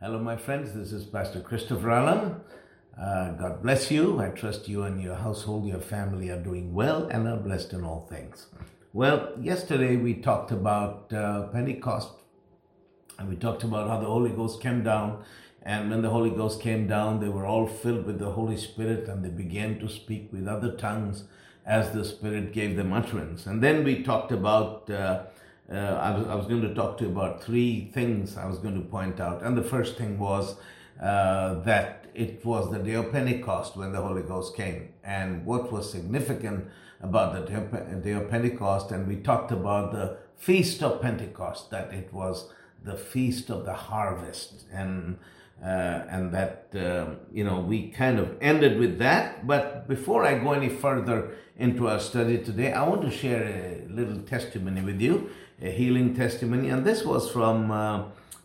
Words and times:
Hello, 0.00 0.20
my 0.20 0.36
friends. 0.36 0.74
This 0.74 0.92
is 0.92 1.04
Pastor 1.04 1.40
Christopher 1.40 1.90
Alam. 1.90 2.40
Uh, 2.96 3.32
God 3.32 3.60
bless 3.64 3.90
you. 3.90 4.20
I 4.20 4.28
trust 4.28 4.68
you 4.68 4.84
and 4.84 5.02
your 5.02 5.16
household, 5.16 5.66
your 5.66 5.80
family 5.80 6.30
are 6.30 6.40
doing 6.40 6.72
well 6.72 7.08
and 7.08 7.26
are 7.26 7.36
blessed 7.36 7.72
in 7.72 7.82
all 7.82 8.06
things. 8.08 8.46
Well, 8.92 9.32
yesterday 9.40 9.96
we 9.96 10.14
talked 10.14 10.52
about 10.52 11.12
uh, 11.12 11.48
Pentecost 11.48 12.12
and 13.18 13.28
we 13.28 13.34
talked 13.34 13.64
about 13.64 13.88
how 13.88 13.98
the 13.98 14.06
Holy 14.06 14.30
Ghost 14.30 14.62
came 14.62 14.84
down. 14.84 15.24
And 15.64 15.90
when 15.90 16.02
the 16.02 16.10
Holy 16.10 16.30
Ghost 16.30 16.60
came 16.60 16.86
down, 16.86 17.18
they 17.18 17.28
were 17.28 17.46
all 17.46 17.66
filled 17.66 18.06
with 18.06 18.20
the 18.20 18.30
Holy 18.30 18.56
Spirit 18.56 19.08
and 19.08 19.24
they 19.24 19.30
began 19.30 19.80
to 19.80 19.88
speak 19.88 20.28
with 20.32 20.46
other 20.46 20.76
tongues 20.76 21.24
as 21.66 21.90
the 21.90 22.04
Spirit 22.04 22.52
gave 22.52 22.76
them 22.76 22.92
utterance. 22.92 23.46
And 23.46 23.60
then 23.60 23.82
we 23.82 24.04
talked 24.04 24.30
about 24.30 24.88
uh, 24.88 25.24
uh, 25.70 25.76
I, 25.76 26.16
was, 26.16 26.26
I 26.28 26.34
was 26.34 26.46
going 26.46 26.62
to 26.62 26.74
talk 26.74 26.98
to 26.98 27.04
you 27.04 27.10
about 27.10 27.42
three 27.42 27.90
things 27.92 28.36
I 28.36 28.46
was 28.46 28.58
going 28.58 28.74
to 28.74 28.88
point 28.88 29.20
out. 29.20 29.42
And 29.42 29.56
the 29.56 29.62
first 29.62 29.96
thing 29.98 30.18
was 30.18 30.56
uh, 31.00 31.54
that 31.60 32.06
it 32.14 32.44
was 32.44 32.70
the 32.70 32.78
day 32.78 32.94
of 32.94 33.12
Pentecost 33.12 33.76
when 33.76 33.92
the 33.92 34.00
Holy 34.00 34.22
Ghost 34.22 34.56
came. 34.56 34.88
And 35.04 35.44
what 35.44 35.70
was 35.70 35.90
significant 35.90 36.68
about 37.00 37.34
the 37.34 38.00
day 38.02 38.12
of 38.12 38.30
Pentecost, 38.30 38.90
and 38.90 39.06
we 39.06 39.16
talked 39.16 39.52
about 39.52 39.92
the 39.92 40.16
feast 40.36 40.82
of 40.82 41.00
Pentecost, 41.00 41.70
that 41.70 41.92
it 41.92 42.12
was 42.12 42.50
the 42.82 42.96
feast 42.96 43.50
of 43.50 43.64
the 43.64 43.74
harvest. 43.74 44.64
And 44.72 45.18
and 45.62 46.32
that 46.32 46.68
uh, 46.76 47.06
you 47.32 47.44
know 47.44 47.60
we 47.60 47.88
kind 47.88 48.18
of 48.18 48.36
ended 48.40 48.78
with 48.78 48.98
that 48.98 49.46
but 49.46 49.88
before 49.88 50.24
i 50.24 50.38
go 50.38 50.52
any 50.52 50.68
further 50.68 51.34
into 51.56 51.88
our 51.88 51.98
study 51.98 52.38
today 52.38 52.72
i 52.72 52.86
want 52.88 53.02
to 53.02 53.10
share 53.10 53.42
a 53.44 53.92
little 53.92 54.18
testimony 54.22 54.80
with 54.82 55.00
you 55.00 55.28
a 55.60 55.70
healing 55.70 56.14
testimony, 56.14 56.68
and 56.68 56.84
this 56.84 57.04
was 57.04 57.30
from 57.30 57.70
uh, 57.70 58.04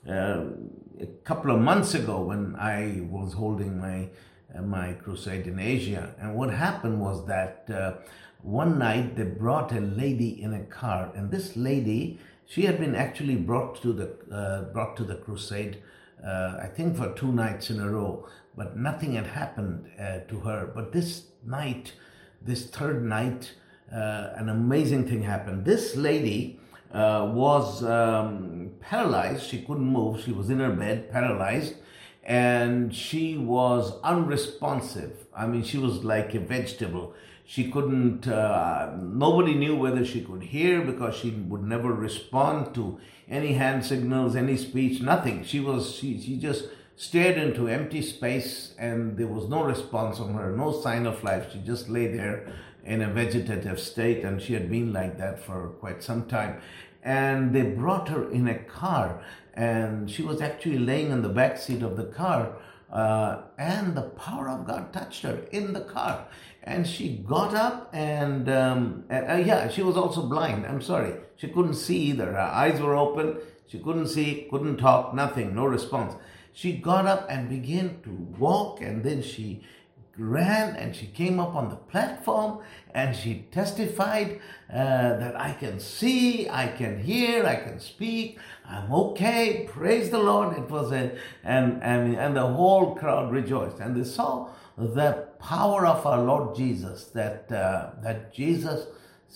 uh, 0.09 0.45
a 0.99 1.05
couple 1.23 1.52
of 1.52 1.59
months 1.59 1.94
ago 1.94 2.21
when 2.21 2.55
I 2.55 3.02
was 3.09 3.34
holding 3.34 3.80
my 3.80 4.09
uh, 4.55 4.62
my 4.62 4.93
crusade 4.93 5.48
in 5.48 5.60
Asia. 5.60 6.16
And 6.20 6.35
what 6.35 6.51
happened 6.51 6.99
was 6.99 7.26
that 7.27 7.70
uh, 7.70 7.93
one 8.41 8.79
night 8.79 9.16
they 9.16 9.23
brought 9.23 9.71
a 9.71 9.79
lady 9.79 10.41
in 10.41 10.54
a 10.54 10.63
car, 10.63 11.12
and 11.16 11.29
this 11.29 11.55
lady 11.55 12.20
she 12.45 12.63
had 12.63 12.79
been 12.79 12.95
actually 12.95 13.35
brought 13.35 13.82
to 13.84 13.93
the 13.93 14.35
uh, 14.35 14.73
brought 14.73 14.98
to 14.98 15.04
the 15.04 15.16
crusade. 15.16 15.82
Uh, 16.26 16.57
I 16.62 16.68
think 16.68 16.98
for 16.98 17.13
two 17.13 17.32
nights 17.32 17.70
in 17.70 17.79
a 17.79 17.90
row, 17.90 18.27
but 18.55 18.77
nothing 18.77 19.16
had 19.16 19.27
happened 19.27 19.90
to 20.29 20.40
her. 20.41 20.71
But 20.74 20.91
this 20.91 21.24
night, 21.46 21.93
this 22.41 22.68
third 22.68 23.04
night, 23.04 23.54
an 23.90 24.49
amazing 24.49 25.07
thing 25.07 25.24
happened. 25.24 25.66
This 25.66 25.96
lady, 25.96 26.60
uh, 26.94 27.32
was 27.34 27.84
um, 27.84 28.70
paralyzed. 28.79 29.48
She 29.48 29.63
couldn't 29.63 29.85
move. 29.85 30.21
She 30.21 30.32
was 30.32 30.49
in 30.49 30.60
her 30.60 30.71
bed, 30.71 31.12
paralyzed, 31.12 31.76
and 32.24 32.94
she 32.96 33.38
was 33.38 33.99
unresponsive. 34.04 35.26
I 35.35 35.48
mean, 35.48 35.63
she 35.63 35.79
was 35.79 36.04
like 36.04 36.35
a 36.35 36.40
vegetable. 36.40 37.16
She 37.46 37.71
couldn't, 37.71 38.27
uh, 38.27 38.96
nobody 38.96 39.55
knew 39.55 39.76
whether 39.76 40.05
she 40.05 40.21
could 40.21 40.44
hear 40.44 40.82
because 40.82 41.16
she 41.16 41.32
would 41.32 41.63
never 41.63 41.91
respond 41.91 42.74
to 42.76 42.99
any 43.29 43.54
hand 43.54 43.85
signals, 43.85 44.35
any 44.35 44.57
speech, 44.57 45.02
nothing. 45.02 45.43
She 45.43 45.60
was, 45.60 45.93
she, 45.96 46.20
she 46.20 46.38
just 46.38 46.66
stared 46.96 47.38
into 47.38 47.68
empty 47.68 48.02
space 48.02 48.74
and 48.77 49.18
there 49.18 49.27
was 49.27 49.49
no 49.49 49.63
response 49.63 50.18
from 50.18 50.34
her, 50.35 50.55
no 50.55 50.71
sign 50.71 51.05
of 51.05 51.24
life. 51.24 51.51
She 51.51 51.60
just 51.60 51.90
lay 51.90 52.07
there 52.07 52.54
in 52.85 53.01
a 53.01 53.07
vegetative 53.07 53.79
state, 53.79 54.24
and 54.24 54.41
she 54.41 54.54
had 54.54 54.70
been 54.70 54.91
like 54.91 55.18
that 55.18 55.40
for 55.40 55.70
quite 55.79 56.04
some 56.04 56.26
time. 56.26 56.60
And 57.01 57.54
they 57.54 57.62
brought 57.63 58.10
her 58.10 58.29
in 58.29 58.48
a 58.48 58.60
car, 58.60 59.24
and 59.54 60.10
she 60.10 60.21
was 60.21 60.41
actually 60.41 60.79
laying 60.79 61.12
in 61.12 61.21
the 61.21 61.29
back 61.29 61.57
seat 61.57 61.82
of 61.82 61.98
the 61.98 62.05
car. 62.05 62.55
Uh, 62.91 63.41
and 63.57 63.96
the 63.96 64.03
power 64.03 64.50
of 64.50 64.68
God 64.68 64.94
touched 64.94 65.24
her 65.24 65.41
in 65.51 65.74
the 65.74 65.81
car. 65.81 66.28
And 66.66 66.88
she 66.88 67.18
got 67.18 67.53
up 67.53 67.90
and, 67.94 68.47
um, 68.50 69.03
uh, 69.12 69.35
yeah, 69.35 69.69
she 69.69 69.84
was 69.84 69.97
also 69.97 70.22
blind. 70.22 70.66
I'm 70.66 70.81
sorry. 70.81 71.16
She 71.35 71.50
couldn't 71.50 71.74
see 71.74 71.97
either. 71.97 72.31
Her 72.31 72.40
eyes 72.40 72.79
were 72.79 72.96
open. 72.96 73.38
She 73.68 73.79
couldn't 73.79 74.07
see, 74.07 74.47
couldn't 74.50 74.78
talk, 74.78 75.13
nothing, 75.13 75.56
no 75.56 75.66
response. 75.66 76.16
She 76.53 76.73
got 76.73 77.06
up 77.06 77.25
and 77.29 77.50
began 77.50 78.00
to 78.03 78.12
walk, 78.38 78.79
and 78.81 79.03
then 79.03 79.23
she 79.23 79.63
ran 80.18 80.75
and 80.75 80.96
she 80.96 81.07
came 81.07 81.40
up 81.40 81.56
on 81.56 81.69
the 81.69 81.75
platform 81.75 82.59
and 82.94 83.16
she 83.16 83.46
testified 83.52 84.40
uh, 84.69 85.18
that 85.18 85.40
I 85.40 85.53
can 85.53 85.79
see, 85.79 86.47
I 86.47 86.68
can 86.68 87.02
hear, 87.02 87.46
I 87.46 87.56
can 87.56 87.79
speak, 87.79 88.38
I'm 88.63 88.91
okay, 88.94 89.68
praise 89.72 90.12
the 90.12 90.19
Lord. 90.19 90.56
It 90.56 90.69
was 90.69 90.91
a, 90.91 91.18
and, 91.44 91.81
and, 91.81 92.16
and 92.16 92.35
the 92.35 92.46
whole 92.46 92.96
crowd 92.96 93.31
rejoiced 93.31 93.79
and 93.79 93.96
they 93.96 94.07
saw 94.07 94.50
the 94.78 95.29
power 95.43 95.85
of 95.85 96.05
our 96.05 96.23
Lord 96.23 96.55
Jesus, 96.55 97.03
that, 97.13 97.51
uh, 97.51 97.91
that 98.01 98.33
Jesus 98.33 98.87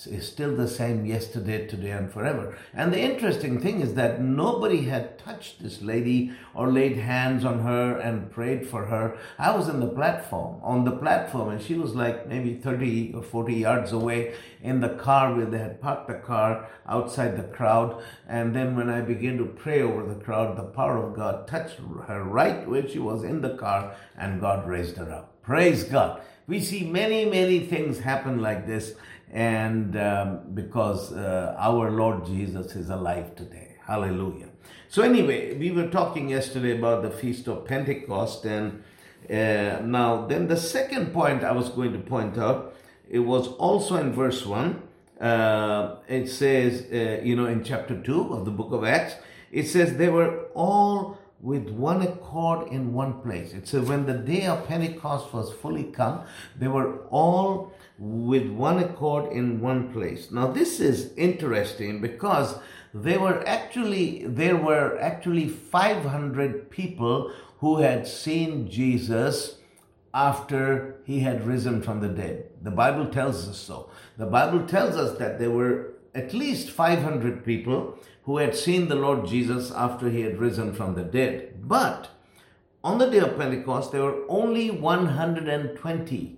is 0.05 0.25
still 0.27 0.55
the 0.55 0.67
same 0.67 1.05
yesterday, 1.05 1.67
today, 1.67 1.91
and 1.91 2.09
forever. 2.09 2.57
And 2.73 2.93
the 2.93 3.01
interesting 3.01 3.59
thing 3.59 3.81
is 3.81 3.95
that 3.95 4.21
nobody 4.21 4.83
had 4.83 5.19
touched 5.19 5.61
this 5.61 5.81
lady 5.81 6.31
or 6.53 6.71
laid 6.71 6.95
hands 6.97 7.43
on 7.43 7.59
her 7.59 7.97
and 7.97 8.31
prayed 8.31 8.67
for 8.67 8.85
her. 8.85 9.17
I 9.37 9.53
was 9.53 9.67
in 9.67 9.81
the 9.81 9.89
platform, 9.89 10.61
on 10.63 10.85
the 10.85 10.95
platform, 10.95 11.49
and 11.49 11.61
she 11.61 11.73
was 11.73 11.93
like 11.93 12.27
maybe 12.27 12.55
30 12.55 13.13
or 13.15 13.23
40 13.23 13.55
yards 13.55 13.91
away 13.91 14.35
in 14.61 14.79
the 14.79 14.95
car 14.95 15.35
where 15.35 15.45
they 15.45 15.57
had 15.57 15.81
parked 15.81 16.07
the 16.07 16.19
car 16.19 16.69
outside 16.87 17.35
the 17.35 17.55
crowd. 17.55 18.01
And 18.29 18.55
then 18.55 18.77
when 18.77 18.89
I 18.89 19.01
began 19.01 19.37
to 19.39 19.45
pray 19.45 19.81
over 19.81 20.05
the 20.05 20.23
crowd, 20.23 20.57
the 20.57 20.63
power 20.63 20.97
of 20.97 21.15
God 21.15 21.47
touched 21.47 21.79
her 22.07 22.23
right 22.23 22.65
where 22.65 22.87
she 22.87 22.99
was 22.99 23.23
in 23.23 23.41
the 23.41 23.57
car, 23.57 23.95
and 24.15 24.39
God 24.39 24.67
raised 24.67 24.97
her 24.97 25.11
up. 25.11 25.36
Praise 25.47 25.85
God. 25.85 26.19
We 26.45 26.59
see 26.59 26.83
many, 26.83 27.23
many 27.23 27.61
things 27.61 27.99
happen 27.99 28.41
like 28.41 28.67
this 28.67 28.95
and 29.31 29.95
um, 29.95 30.41
because 30.53 31.13
uh, 31.13 31.55
our 31.57 31.89
Lord 31.89 32.25
Jesus 32.25 32.75
is 32.75 32.89
alive 32.89 33.33
today. 33.37 33.77
Hallelujah. 33.85 34.49
So, 34.89 35.03
anyway, 35.03 35.57
we 35.57 35.71
were 35.71 35.87
talking 35.87 36.27
yesterday 36.27 36.77
about 36.77 37.01
the 37.01 37.11
Feast 37.11 37.47
of 37.47 37.63
Pentecost, 37.63 38.43
and 38.43 38.83
uh, 39.29 39.79
now, 39.85 40.25
then 40.27 40.49
the 40.49 40.57
second 40.57 41.13
point 41.13 41.45
I 41.45 41.53
was 41.53 41.69
going 41.69 41.93
to 41.93 41.99
point 41.99 42.37
out, 42.37 42.75
it 43.09 43.19
was 43.19 43.47
also 43.47 43.95
in 43.95 44.11
verse 44.11 44.45
1. 44.45 44.83
Uh, 45.21 45.95
it 46.09 46.27
says, 46.27 46.87
uh, 46.91 47.23
you 47.23 47.37
know, 47.37 47.45
in 47.45 47.63
chapter 47.63 47.97
2 47.97 48.33
of 48.33 48.43
the 48.43 48.51
book 48.51 48.73
of 48.73 48.83
Acts, 48.83 49.15
it 49.49 49.67
says 49.67 49.95
they 49.95 50.09
were 50.09 50.47
all 50.53 51.17
with 51.39 51.69
one 51.69 52.01
accord 52.01 52.67
in 52.69 52.93
one 52.93 53.21
place. 53.21 53.53
It 53.53 53.67
says 53.67 53.87
when 53.87 54.05
the 54.05 54.13
day 54.13 54.47
of 54.47 54.67
Pentecost 54.67 55.33
was 55.33 55.53
fully 55.53 55.83
come, 55.83 56.23
they 56.57 56.67
were 56.67 56.99
all 57.09 57.73
with 57.99 58.49
one 58.49 58.79
accord 58.79 59.31
in 59.31 59.61
one 59.61 59.91
place. 59.91 60.31
Now 60.31 60.47
this 60.47 60.79
is 60.79 61.13
interesting 61.15 62.01
because 62.01 62.55
they 62.93 63.17
were 63.17 63.47
actually 63.47 64.25
there 64.25 64.57
were 64.57 64.97
actually 64.99 65.47
500 65.47 66.69
people 66.69 67.31
who 67.59 67.77
had 67.77 68.07
seen 68.07 68.69
Jesus 68.69 69.57
after 70.13 70.95
he 71.05 71.19
had 71.19 71.45
risen 71.45 71.81
from 71.81 71.99
the 71.99 72.07
dead. 72.07 72.45
The 72.63 72.71
Bible 72.71 73.07
tells 73.07 73.47
us 73.47 73.57
so. 73.57 73.89
The 74.17 74.25
Bible 74.25 74.65
tells 74.65 74.95
us 74.95 75.17
that 75.19 75.37
there 75.37 75.51
were 75.51 75.93
at 76.15 76.33
least 76.33 76.71
500 76.71 77.45
people 77.45 77.99
who 78.27 78.37
had 78.39 78.53
seen 78.53 78.89
the 78.89 78.95
Lord 78.95 79.25
Jesus 79.25 79.71
after 79.71 80.09
he 80.09 80.19
had 80.19 80.37
risen 80.37 80.73
from 80.73 80.95
the 80.95 81.03
dead. 81.03 81.53
But 81.61 82.09
on 82.83 82.97
the 82.97 83.09
day 83.09 83.19
of 83.19 83.37
Pentecost, 83.37 83.93
there 83.93 84.03
were 84.03 84.25
only 84.27 84.69
120 84.69 86.37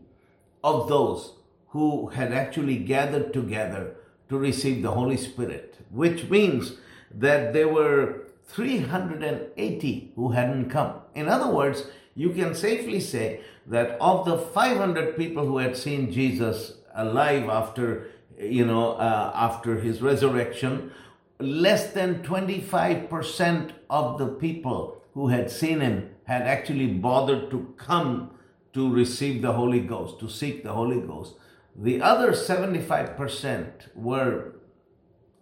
of 0.64 0.88
those 0.88 1.34
who 1.70 2.10
had 2.10 2.32
actually 2.32 2.78
gathered 2.78 3.34
together 3.34 3.96
to 4.30 4.38
receive 4.38 4.84
the 4.84 4.92
Holy 4.92 5.18
Spirit, 5.18 5.78
which 5.90 6.30
means 6.30 6.74
that 7.10 7.54
there 7.54 7.68
were 7.68 8.28
380 8.46 10.12
who 10.16 10.30
hadn't 10.30 10.70
come. 10.70 10.94
In 11.16 11.28
other 11.28 11.52
words, 11.52 11.88
you 12.14 12.30
can 12.30 12.54
safely 12.54 13.00
say 13.00 13.42
that 13.66 13.98
of 14.00 14.26
the 14.26 14.38
500 14.38 15.18
people 15.18 15.48
who 15.48 15.58
had 15.58 15.76
seen 15.76 16.12
Jesus 16.12 16.74
alive 16.94 17.50
after, 17.50 18.12
you 18.38 18.64
know, 18.64 18.92
uh, 18.92 19.32
after 19.34 19.80
his 19.80 20.04
resurrection, 20.04 20.92
less 21.40 21.92
than 21.94 22.22
25% 22.22 23.72
of 23.90 24.18
the 24.18 24.28
people 24.28 25.02
who 25.14 25.30
had 25.30 25.50
seen 25.50 25.80
him 25.80 26.10
had 26.26 26.42
actually 26.44 26.88
bothered 26.88 27.50
to 27.50 27.74
come 27.78 28.32
to 28.74 28.94
receive 28.94 29.42
the 29.42 29.54
Holy 29.54 29.80
Ghost, 29.80 30.20
to 30.20 30.30
seek 30.30 30.64
the 30.64 30.74
Holy 30.74 31.00
Ghost. 31.00 31.36
The 31.76 32.02
other 32.02 32.34
75% 32.34 33.96
were, 33.96 34.56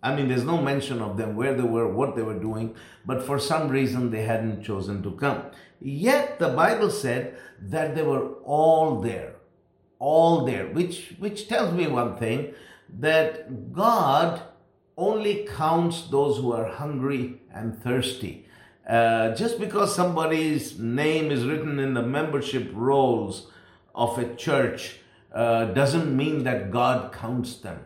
I 0.04 0.16
mean, 0.16 0.28
there's 0.28 0.44
no 0.44 0.62
mention 0.62 1.02
of 1.02 1.18
them, 1.18 1.36
where 1.36 1.56
they 1.56 1.64
were, 1.64 1.92
what 1.92 2.16
they 2.16 2.22
were 2.22 2.40
doing, 2.40 2.76
but 3.06 3.24
for 3.24 3.40
some 3.40 3.68
reason 3.68 4.12
they 4.12 4.24
hadn't 4.24 4.64
chosen 4.64 5.02
to 5.04 5.12
come. 5.12 5.44
Yet 5.82 6.40
the 6.40 6.50
Bible 6.50 6.92
said 6.92 7.38
that 7.60 7.96
they 7.96 8.04
were 8.04 8.34
all 8.44 9.02
there, 9.02 9.36
all 10.00 10.46
there, 10.46 10.68
which, 10.68 11.16
which 11.18 11.48
tells 11.48 11.74
me 11.74 11.88
one 11.88 12.18
thing 12.18 12.54
that 13.00 13.74
God 13.74 14.42
only 14.98 15.46
counts 15.46 16.08
those 16.10 16.38
who 16.38 16.52
are 16.52 16.66
hungry 16.66 17.42
and 17.54 17.82
thirsty. 17.82 18.46
Uh, 18.88 19.36
just 19.36 19.60
because 19.60 19.94
somebody's 19.94 20.80
name 20.80 21.30
is 21.30 21.46
written 21.46 21.78
in 21.80 21.94
the 21.94 22.02
membership 22.02 22.70
rolls 22.74 23.52
of 23.94 24.18
a 24.18 24.36
church 24.36 24.98
uh, 25.34 25.66
doesn't 25.66 26.16
mean 26.16 26.44
that 26.44 26.72
God 26.72 27.12
counts 27.12 27.58
them. 27.58 27.86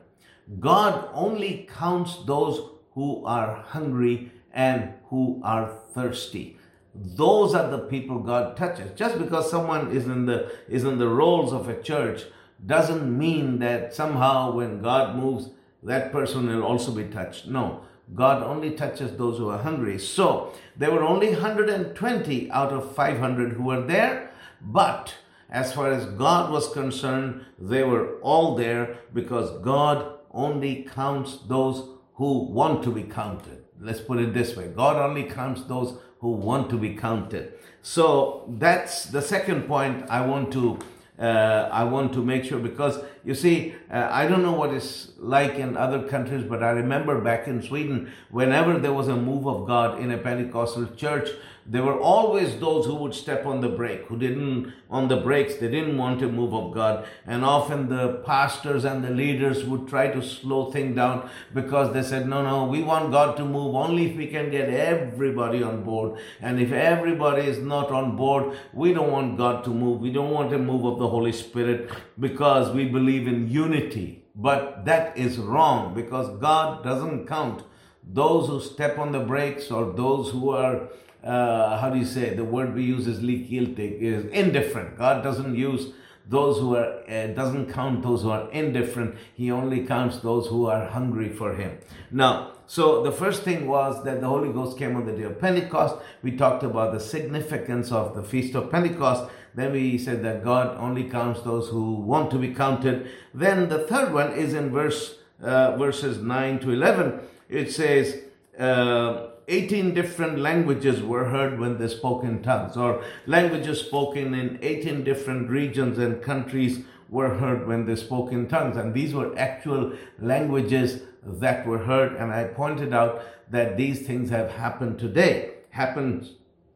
God 0.60 1.10
only 1.14 1.68
counts 1.72 2.24
those 2.26 2.62
who 2.94 3.26
are 3.26 3.56
hungry 3.56 4.32
and 4.54 4.94
who 5.10 5.42
are 5.44 5.74
thirsty. 5.94 6.58
Those 6.94 7.56
are 7.56 7.70
the 7.70 7.80
people 7.80 8.20
God 8.20 8.58
touches. 8.58 8.92
Just 8.98 9.18
because 9.18 9.50
someone 9.50 9.92
is 9.92 10.06
in 10.06 10.26
the 10.26 10.52
is 10.68 10.84
in 10.84 10.98
the 10.98 11.08
rolls 11.08 11.54
of 11.54 11.70
a 11.70 11.82
church 11.82 12.24
doesn't 12.66 13.18
mean 13.18 13.60
that 13.60 13.96
somehow 13.96 14.52
when 14.52 14.82
God 14.82 15.16
moves, 15.16 15.50
that 15.84 16.12
person 16.12 16.48
will 16.48 16.64
also 16.64 16.92
be 16.92 17.06
touched. 17.06 17.48
No. 17.48 17.82
God 18.14 18.44
only 18.44 18.72
touches 18.72 19.16
those 19.16 19.38
who 19.38 19.50
are 19.50 19.60
hungry. 19.60 19.98
So 19.98 20.54
there 20.76 20.92
were 20.92 21.04
only 21.04 21.30
120 21.30 22.52
out 22.52 22.74
of 22.74 22.94
500 22.96 23.54
who 23.54 23.64
were 23.64 23.82
there, 23.82 24.32
but 24.62 25.16
as 25.50 25.74
far 25.74 25.92
as 25.92 26.06
God 26.06 26.52
was 26.52 26.72
concerned, 26.74 27.46
they 27.60 27.84
were 27.84 28.20
all 28.22 28.56
there 28.56 28.98
because 29.14 29.52
God 29.64 30.18
only 30.32 30.84
counts 30.84 31.40
those 31.48 31.88
who 32.16 32.44
want 32.44 32.84
to 32.84 32.92
be 32.92 33.04
counted. 33.04 33.64
Let's 33.80 34.00
put 34.00 34.20
it 34.20 34.34
this 34.34 34.56
way 34.56 34.68
God 34.68 34.98
only 34.98 35.24
counts 35.24 35.64
those 35.64 35.98
who 36.20 36.32
want 36.32 36.70
to 36.70 36.78
be 36.78 36.96
counted. 36.96 37.54
So 37.82 38.46
that's 38.60 39.06
the 39.06 39.22
second 39.22 39.64
point 39.64 40.06
I 40.10 40.26
want 40.26 40.54
to 40.54 40.78
uh, 41.22 41.70
I 41.72 41.84
want 41.84 42.14
to 42.14 42.24
make 42.24 42.44
sure 42.44 42.60
because 42.60 43.00
you 43.24 43.36
see, 43.36 43.76
uh, 43.92 44.08
I 44.12 44.28
don't 44.28 44.42
know 44.42 44.54
what 44.54 44.74
it's 44.74 45.12
like 45.20 45.56
in 45.56 45.78
other 45.78 46.08
countries, 46.08 46.44
but 46.44 46.64
I 46.64 46.72
remember 46.72 47.22
back 47.22 47.48
in 47.48 47.62
Sweden, 47.62 48.12
whenever 48.32 48.80
there 48.80 48.94
was 48.94 49.08
a 49.08 49.16
move 49.16 49.46
of 49.48 49.68
God 49.68 50.00
in 50.00 50.10
a 50.12 50.18
Pentecostal 50.18 50.88
church, 50.96 51.30
there 51.72 51.84
were 51.84 51.98
always 51.98 52.60
those 52.60 52.86
who 52.86 52.96
would 52.96 53.16
step 53.16 53.46
on 53.46 53.62
the 53.62 53.70
brake, 53.70 54.02
who 54.08 54.18
didn't, 54.18 54.74
on 54.90 55.08
the 55.08 55.16
brakes, 55.16 55.56
they 55.56 55.70
didn't 55.70 55.98
want 55.98 56.20
to 56.20 56.28
move 56.28 56.54
of 56.54 56.74
God. 56.74 57.06
And 57.26 57.46
often 57.46 57.88
the 57.88 58.16
pastors 58.26 58.84
and 58.84 59.02
the 59.06 59.10
leaders 59.10 59.64
would 59.64 59.88
try 59.88 60.10
to 60.10 60.22
slow 60.22 60.70
things 60.70 60.98
down 60.98 61.30
because 61.54 61.94
they 61.94 62.04
said, 62.04 62.28
no, 62.28 62.44
no, 62.44 62.66
we 62.66 62.84
want 62.84 63.14
God 63.14 63.38
to 63.38 63.46
move 63.46 63.74
only 63.74 64.12
if 64.12 64.18
we 64.18 64.28
can 64.28 64.52
get 64.52 64.68
everybody 64.68 65.64
on 65.64 65.86
board. 65.86 66.20
And 66.42 66.60
if 66.60 66.74
everybody 66.74 67.44
is 67.44 67.60
not 67.60 67.90
on 67.90 68.18
board, 68.18 68.58
we 68.74 68.92
don't 68.92 69.12
want 69.12 69.38
God 69.38 69.64
to 69.64 69.70
move. 69.70 70.02
We 70.02 70.12
don't 70.12 70.32
want 70.32 70.54
a 70.54 70.60
move 70.60 70.84
of 70.84 71.00
the 71.00 71.08
Holy 71.08 71.32
Spirit 71.32 71.90
because 72.20 72.76
we 72.76 72.84
believe 72.84 73.30
in 73.30 73.50
unity. 73.50 74.26
But 74.36 74.84
that 74.84 75.18
is 75.18 75.38
wrong 75.38 75.94
because 75.94 76.38
God 76.42 76.84
doesn't 76.84 77.28
count 77.28 77.64
those 78.04 78.50
who 78.50 78.60
step 78.60 78.98
on 78.98 79.14
the 79.14 79.20
brakes 79.20 79.72
or 79.72 79.94
those 79.94 80.32
who 80.32 80.50
are 80.50 80.90
uh, 81.24 81.78
how 81.78 81.90
do 81.90 82.00
you 82.00 82.06
say 82.06 82.34
the 82.34 82.44
word 82.44 82.74
we 82.74 82.84
use 82.84 83.08
is 83.08 83.20
likgiltig 83.20 84.00
is 84.00 84.26
indifferent. 84.26 84.98
God 84.98 85.24
doesn't 85.24 85.56
use 85.56 85.94
those 86.28 86.60
who 86.60 86.76
are 86.76 87.02
uh, 87.10 87.28
doesn't 87.28 87.72
count 87.72 88.04
those 88.04 88.24
who 88.24 88.30
are 88.30 88.50
indifferent. 88.52 89.16
He 89.34 89.52
only 89.52 89.86
counts 89.86 90.20
those 90.20 90.48
who 90.48 90.66
are 90.68 90.88
hungry 90.88 91.30
for 91.30 91.56
him. 91.56 91.78
Now 92.10 92.54
so 92.66 93.04
the 93.04 93.12
first 93.12 93.44
thing 93.44 93.68
was 93.68 94.04
that 94.06 94.22
the 94.22 94.28
holy 94.28 94.52
ghost 94.52 94.78
came 94.78 94.96
on 94.96 95.06
the 95.06 95.12
day 95.12 95.24
of 95.24 95.40
pentecost. 95.40 95.96
We 96.24 96.38
talked 96.38 96.64
about 96.64 96.94
the 96.94 97.00
significance 97.00 97.92
of 97.92 98.16
the 98.16 98.24
feast 98.24 98.56
of 98.56 98.72
pentecost. 98.72 99.30
Then 99.54 99.74
we 99.74 99.98
said 99.98 100.24
that 100.24 100.44
god 100.44 100.78
only 100.78 101.04
counts 101.04 101.42
those 101.42 101.70
who 101.70 101.96
want 101.96 102.32
to 102.32 102.38
be 102.38 102.54
counted. 102.54 103.10
Then 103.34 103.70
the 103.70 103.80
third 103.80 104.14
one 104.14 104.32
is 104.34 104.54
in 104.54 104.72
verse 104.72 105.18
uh, 105.42 105.76
verses 105.76 106.20
9 106.20 106.60
to 106.60 106.72
11 106.72 107.20
it 107.50 107.72
says 107.72 108.22
uh, 108.58 109.31
18 109.48 109.94
different 109.94 110.40
languages 110.40 111.02
were 111.02 111.26
heard 111.26 111.60
when 111.60 111.78
they 111.78 111.88
spoke 111.88 112.24
in 112.24 112.42
tongues, 112.42 112.78
or 112.78 113.04
languages 113.26 113.82
spoken 113.82 114.34
in 114.34 114.60
18 114.62 115.04
different 115.04 115.50
regions 115.50 115.98
and 115.98 116.22
countries 116.22 116.86
were 117.10 117.36
heard 117.36 117.68
when 117.68 117.86
they 117.86 117.96
spoke 117.96 118.32
in 118.32 118.48
tongues. 118.48 118.78
And 118.78 118.94
these 118.94 119.14
were 119.14 119.38
actual 119.38 119.94
languages 120.20 121.04
that 121.24 121.68
were 121.68 121.80
heard. 121.80 122.16
And 122.16 122.32
I 122.32 122.46
pointed 122.46 122.94
out 122.94 123.24
that 123.52 123.78
these 123.78 124.06
things 124.08 124.30
have 124.30 124.52
happened 124.52 124.98
today. 124.98 125.52
Happened, 125.72 126.30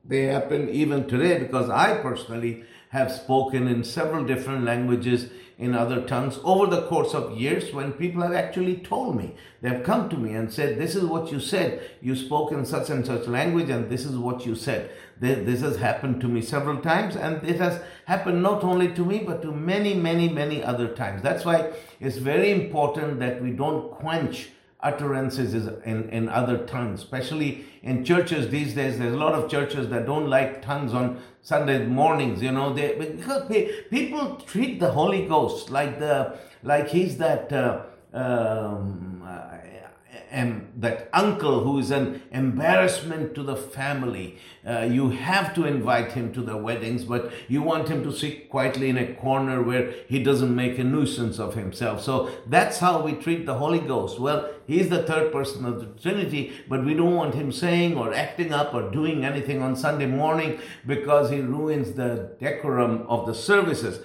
they 0.04 0.24
happen 0.24 0.70
even 0.70 1.08
today 1.08 1.40
because 1.40 1.70
I 1.70 1.98
personally 1.98 2.64
have 2.90 3.12
spoken 3.12 3.68
in 3.68 3.84
several 3.84 4.24
different 4.24 4.64
languages 4.64 5.30
in 5.58 5.74
other 5.74 6.02
tongues 6.02 6.38
over 6.44 6.68
the 6.68 6.86
course 6.88 7.14
of 7.14 7.38
years 7.38 7.74
when 7.74 7.94
people 7.94 8.22
have 8.22 8.34
actually 8.34 8.78
told 8.78 9.16
me. 9.16 9.36
They 9.62 9.70
have 9.70 9.84
come 9.84 10.10
to 10.10 10.18
me 10.18 10.34
and 10.34 10.52
said, 10.52 10.78
This 10.78 10.96
is 10.96 11.06
what 11.06 11.32
you 11.32 11.40
said. 11.40 11.90
You 12.02 12.16
spoke 12.16 12.52
in 12.52 12.66
such 12.66 12.90
and 12.90 13.06
such 13.06 13.28
language, 13.28 13.70
and 13.70 13.90
this 13.90 14.06
is 14.06 14.18
what 14.18 14.46
you 14.46 14.56
said. 14.56 14.92
This 15.20 15.62
has 15.62 15.78
happened 15.78 16.20
to 16.22 16.28
me 16.28 16.42
several 16.42 16.82
times, 16.82 17.16
and 17.16 17.42
it 17.48 17.58
has 17.58 17.82
happened 18.06 18.44
not 18.44 18.64
only 18.64 18.94
to 18.94 19.06
me, 19.06 19.20
but 19.20 19.42
to 19.44 19.52
many, 19.52 19.94
many, 19.94 20.28
many 20.28 20.62
other 20.62 20.90
times. 20.90 21.22
That's 21.22 21.46
why 21.46 21.72
it's 22.02 22.18
very 22.18 22.52
important 22.52 23.20
that 23.20 23.42
we 23.42 23.52
don't 23.52 23.92
quench 23.92 24.50
utterances 24.86 25.54
is 25.54 25.68
in, 25.84 26.10
in 26.10 26.30
other 26.30 26.58
tongues, 26.66 27.02
especially 27.02 27.66
in 27.82 28.06
churches 28.06 28.50
these 28.50 28.74
days. 28.74 28.98
There's 29.00 29.14
a 29.14 29.18
lot 29.18 29.34
of 29.34 29.50
churches 29.50 29.90
that 29.90 30.06
don't 30.06 30.30
like 30.30 30.62
tongues 30.62 30.94
on 30.94 31.20
Sunday 31.42 31.86
mornings, 31.86 32.42
you 32.42 32.52
know, 32.52 32.74
they, 32.74 32.96
because 32.98 33.44
people 33.90 34.36
treat 34.48 34.80
the 34.80 34.92
Holy 34.92 35.26
Ghost 35.26 35.70
like 35.70 36.00
the, 36.00 36.38
like 36.64 36.88
he's 36.90 37.18
that, 37.18 37.52
uh, 37.52 37.82
um, 38.14 39.22
and 40.36 40.70
that 40.76 41.10
uncle 41.14 41.64
who 41.64 41.80
is 41.80 41.92
an 41.92 42.22
embarrassment 42.30 43.34
to 43.34 43.42
the 43.42 43.56
family. 43.56 44.38
Uh, 44.68 44.82
you 44.82 45.12
have 45.12 45.54
to 45.54 45.64
invite 45.64 46.12
him 46.12 46.34
to 46.34 46.42
the 46.42 46.58
weddings, 46.58 47.06
but 47.06 47.32
you 47.48 47.62
want 47.62 47.88
him 47.88 48.04
to 48.04 48.12
sit 48.12 48.50
quietly 48.50 48.90
in 48.90 48.98
a 48.98 49.14
corner 49.14 49.64
where 49.64 49.94
he 50.10 50.22
doesn't 50.22 50.54
make 50.54 50.78
a 50.78 50.84
nuisance 50.84 51.40
of 51.40 51.54
himself. 51.54 52.04
So 52.04 52.30
that's 52.48 52.80
how 52.80 53.02
we 53.02 53.14
treat 53.14 53.46
the 53.46 53.54
Holy 53.54 53.80
Ghost. 53.80 54.20
Well, 54.20 54.50
he's 54.68 54.90
the 54.90 55.04
third 55.04 55.32
person 55.32 55.64
of 55.64 55.80
the 55.80 56.02
Trinity, 56.02 56.52
but 56.68 56.84
we 56.84 56.94
don't 56.94 57.16
want 57.16 57.36
him 57.36 57.54
saying 57.54 57.98
or 57.98 58.14
acting 58.14 58.52
up 58.52 58.74
or 58.74 58.92
doing 58.92 59.24
anything 59.24 59.62
on 59.62 59.78
Sunday 59.78 60.06
morning 60.06 60.60
because 60.86 61.30
he 61.30 61.40
ruins 61.40 61.94
the 61.94 62.36
decorum 62.42 63.06
of 63.08 63.26
the 63.26 63.34
services. 63.34 64.02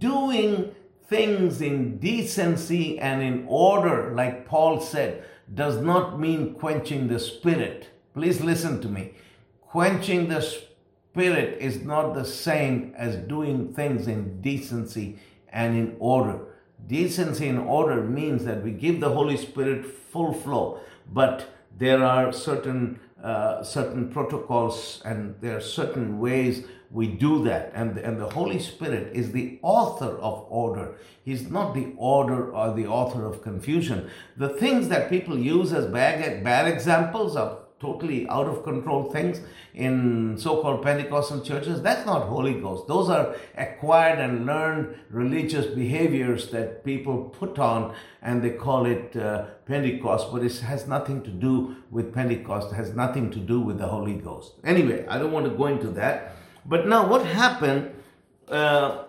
Doing 0.00 0.74
things 1.08 1.62
in 1.62 1.98
decency 1.98 2.98
and 2.98 3.22
in 3.22 3.46
order, 3.48 4.12
like 4.14 4.46
Paul 4.46 4.80
said, 4.80 5.24
does 5.54 5.78
not 5.78 6.18
mean 6.18 6.54
quenching 6.54 7.08
the 7.08 7.18
spirit. 7.18 7.88
Please 8.14 8.40
listen 8.40 8.80
to 8.80 8.88
me. 8.88 9.12
Quenching 9.60 10.28
the 10.28 10.40
spirit 10.40 11.58
is 11.60 11.82
not 11.82 12.14
the 12.14 12.24
same 12.24 12.94
as 12.96 13.16
doing 13.16 13.72
things 13.72 14.06
in 14.06 14.40
decency 14.40 15.18
and 15.52 15.76
in 15.76 15.96
order. 15.98 16.40
Decency 16.86 17.48
and 17.48 17.58
order 17.58 18.02
means 18.02 18.44
that 18.44 18.62
we 18.62 18.70
give 18.70 19.00
the 19.00 19.10
Holy 19.10 19.36
Spirit 19.36 19.84
full 19.84 20.32
flow, 20.32 20.80
but 21.12 21.48
there 21.76 22.04
are 22.04 22.32
certain 22.32 22.98
uh, 23.22 23.64
certain 23.64 24.08
protocols 24.08 25.02
and 25.04 25.34
there 25.40 25.56
are 25.56 25.60
certain 25.60 26.20
ways 26.20 26.64
we 26.90 27.06
do 27.06 27.44
that. 27.44 27.72
And, 27.74 27.98
and 27.98 28.20
the 28.20 28.28
Holy 28.30 28.58
Spirit 28.58 29.14
is 29.14 29.32
the 29.32 29.58
author 29.62 30.16
of 30.18 30.46
order. 30.48 30.94
He's 31.22 31.50
not 31.50 31.74
the 31.74 31.92
order 31.96 32.50
or 32.52 32.74
the 32.74 32.86
author 32.86 33.24
of 33.24 33.42
confusion. 33.42 34.10
The 34.36 34.48
things 34.48 34.88
that 34.88 35.10
people 35.10 35.38
use 35.38 35.72
as 35.72 35.86
bad, 35.86 36.42
bad 36.42 36.66
examples 36.66 37.36
of 37.36 37.64
totally 37.80 38.28
out 38.28 38.48
of 38.48 38.64
control 38.64 39.04
things 39.12 39.40
in 39.74 40.36
so-called 40.36 40.82
Pentecostal 40.82 41.40
churches, 41.42 41.80
that's 41.80 42.04
not 42.04 42.26
Holy 42.26 42.54
Ghost. 42.54 42.88
Those 42.88 43.08
are 43.08 43.36
acquired 43.56 44.18
and 44.18 44.46
learned 44.46 44.98
religious 45.10 45.66
behaviors 45.66 46.50
that 46.50 46.84
people 46.84 47.24
put 47.24 47.58
on 47.58 47.94
and 48.20 48.42
they 48.42 48.50
call 48.50 48.86
it 48.86 49.14
uh, 49.14 49.44
Pentecost, 49.66 50.32
but 50.32 50.42
it 50.42 50.56
has 50.58 50.88
nothing 50.88 51.22
to 51.22 51.30
do 51.30 51.76
with 51.90 52.12
Pentecost, 52.12 52.72
it 52.72 52.74
has 52.74 52.94
nothing 52.94 53.30
to 53.30 53.38
do 53.38 53.60
with 53.60 53.78
the 53.78 53.86
Holy 53.86 54.14
Ghost. 54.14 54.54
Anyway, 54.64 55.06
I 55.06 55.18
don't 55.18 55.30
want 55.30 55.46
to 55.46 55.56
go 55.56 55.66
into 55.66 55.88
that. 55.90 56.34
But 56.64 56.86
now, 56.86 57.06
what 57.06 57.24
happened? 57.26 57.94
Uh, 58.48 59.04